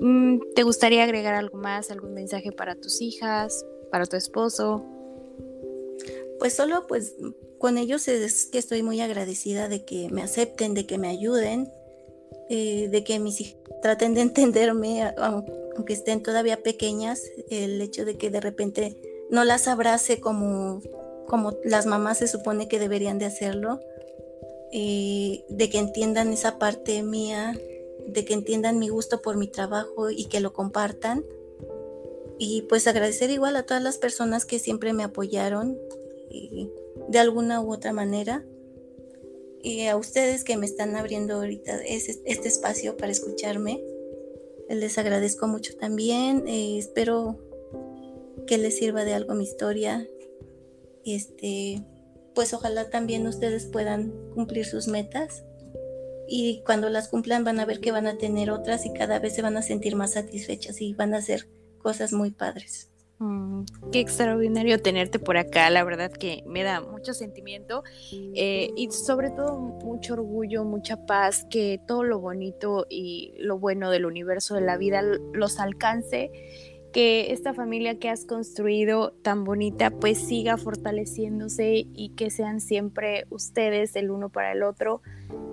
Mm, 0.00 0.38
¿Te 0.54 0.62
gustaría 0.62 1.04
agregar 1.04 1.34
algo 1.34 1.58
más, 1.58 1.90
algún 1.90 2.14
mensaje 2.14 2.52
para 2.52 2.74
tus 2.74 3.00
hijas, 3.00 3.64
para 3.90 4.06
tu 4.06 4.16
esposo? 4.16 4.84
pues 6.42 6.54
solo 6.54 6.88
pues 6.88 7.14
con 7.58 7.78
ellos 7.78 8.08
es 8.08 8.46
que 8.46 8.58
estoy 8.58 8.82
muy 8.82 9.00
agradecida 9.00 9.68
de 9.68 9.84
que 9.84 10.08
me 10.10 10.22
acepten, 10.22 10.74
de 10.74 10.86
que 10.86 10.98
me 10.98 11.06
ayuden, 11.06 11.70
eh, 12.48 12.88
de 12.88 13.04
que 13.04 13.18
mis 13.18 13.40
hijas 13.40 13.56
traten 13.82 14.14
de 14.14 14.20
entenderme, 14.22 15.12
aunque 15.16 15.92
estén 15.92 16.22
todavía 16.22 16.62
pequeñas, 16.62 17.22
el 17.50 17.80
hecho 17.80 18.04
de 18.04 18.16
que 18.16 18.30
de 18.30 18.40
repente 18.40 18.96
no 19.30 19.44
las 19.44 19.68
abrace 19.68 20.20
como, 20.20 20.80
como 21.26 21.56
las 21.64 21.86
mamás 21.86 22.18
se 22.18 22.28
supone 22.28 22.68
que 22.68 22.78
deberían 22.78 23.18
de 23.18 23.26
hacerlo, 23.26 23.80
eh, 24.72 25.44
de 25.48 25.70
que 25.70 25.78
entiendan 25.78 26.32
esa 26.32 26.58
parte 26.58 27.02
mía, 27.02 27.58
de 28.06 28.24
que 28.24 28.34
entiendan 28.34 28.78
mi 28.78 28.88
gusto 28.88 29.22
por 29.22 29.36
mi 29.36 29.48
trabajo 29.48 30.10
y 30.10 30.26
que 30.26 30.40
lo 30.40 30.52
compartan. 30.52 31.24
Y 32.38 32.62
pues 32.62 32.86
agradecer 32.86 33.30
igual 33.30 33.56
a 33.56 33.64
todas 33.64 33.82
las 33.82 33.98
personas 33.98 34.44
que 34.44 34.58
siempre 34.58 34.92
me 34.92 35.04
apoyaron, 35.04 35.78
de 37.08 37.18
alguna 37.18 37.60
u 37.60 37.72
otra 37.72 37.92
manera. 37.92 38.44
Y 39.62 39.86
a 39.86 39.96
ustedes 39.96 40.44
que 40.44 40.56
me 40.56 40.66
están 40.66 40.96
abriendo 40.96 41.34
ahorita 41.34 41.80
este 41.84 42.48
espacio 42.48 42.96
para 42.96 43.12
escucharme, 43.12 43.82
les 44.68 44.98
agradezco 44.98 45.46
mucho 45.46 45.76
también. 45.76 46.48
Eh, 46.48 46.78
espero 46.78 47.38
que 48.46 48.58
les 48.58 48.76
sirva 48.76 49.04
de 49.04 49.14
algo 49.14 49.34
mi 49.34 49.44
historia. 49.44 50.06
Este, 51.04 51.82
pues 52.34 52.54
ojalá 52.54 52.90
también 52.90 53.26
ustedes 53.26 53.66
puedan 53.66 54.12
cumplir 54.34 54.64
sus 54.64 54.88
metas 54.88 55.44
y 56.28 56.62
cuando 56.64 56.88
las 56.88 57.08
cumplan 57.08 57.44
van 57.44 57.60
a 57.60 57.66
ver 57.66 57.80
que 57.80 57.92
van 57.92 58.06
a 58.06 58.16
tener 58.16 58.50
otras 58.50 58.86
y 58.86 58.92
cada 58.92 59.18
vez 59.18 59.34
se 59.34 59.42
van 59.42 59.56
a 59.56 59.62
sentir 59.62 59.96
más 59.96 60.12
satisfechas 60.12 60.80
y 60.80 60.94
van 60.94 61.14
a 61.14 61.18
hacer 61.18 61.48
cosas 61.78 62.12
muy 62.12 62.30
padres. 62.30 62.91
Mm, 63.22 63.66
qué 63.92 64.00
extraordinario 64.00 64.82
tenerte 64.82 65.20
por 65.20 65.36
acá, 65.36 65.70
la 65.70 65.84
verdad 65.84 66.10
que 66.10 66.42
me 66.44 66.64
da 66.64 66.80
mucho 66.80 67.14
sentimiento 67.14 67.84
eh, 68.10 68.70
y 68.76 68.90
sobre 68.90 69.30
todo 69.30 69.60
mucho 69.60 70.14
orgullo, 70.14 70.64
mucha 70.64 71.06
paz, 71.06 71.46
que 71.48 71.80
todo 71.86 72.02
lo 72.02 72.18
bonito 72.18 72.84
y 72.90 73.32
lo 73.38 73.60
bueno 73.60 73.92
del 73.92 74.06
universo 74.06 74.56
de 74.56 74.62
la 74.62 74.76
vida 74.76 75.02
los 75.02 75.60
alcance 75.60 76.32
que 76.92 77.32
esta 77.32 77.54
familia 77.54 77.98
que 77.98 78.08
has 78.08 78.24
construido 78.24 79.12
tan 79.22 79.44
bonita 79.44 79.90
pues 79.90 80.18
siga 80.18 80.56
fortaleciéndose 80.56 81.86
y 81.94 82.10
que 82.10 82.30
sean 82.30 82.60
siempre 82.60 83.26
ustedes 83.30 83.96
el 83.96 84.10
uno 84.10 84.28
para 84.28 84.52
el 84.52 84.62
otro, 84.62 85.00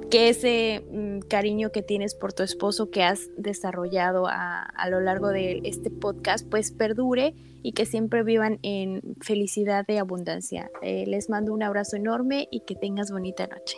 que 0.09 0.29
ese 0.29 0.83
mm, 0.91 1.19
cariño 1.27 1.71
que 1.71 1.81
tienes 1.81 2.15
por 2.15 2.33
tu 2.33 2.43
esposo 2.43 2.89
que 2.91 3.03
has 3.03 3.29
desarrollado 3.37 4.25
a, 4.27 4.67
lo 4.89 4.99
largo 4.99 5.29
de 5.29 5.61
este 5.63 5.89
podcast 5.89 6.47
pues 6.49 6.71
perdure 6.71 7.33
y 7.61 7.73
que 7.73 7.85
siempre 7.85 8.23
vivan 8.23 8.59
en 8.63 9.01
felicidad 9.21 9.85
y 9.87 9.97
abundancia. 9.97 10.69
Eh, 10.81 11.05
les 11.07 11.29
mando 11.29 11.53
un 11.53 11.63
abrazo 11.63 11.95
enorme 11.95 12.47
y 12.51 12.61
que 12.61 12.75
tengas 12.75 13.11
bonita 13.11 13.47
noche. 13.47 13.77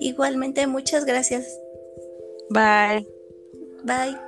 Igualmente, 0.00 0.66
muchas 0.66 1.04
gracias. 1.04 1.58
Bye. 2.50 3.06
Bye. 3.84 4.27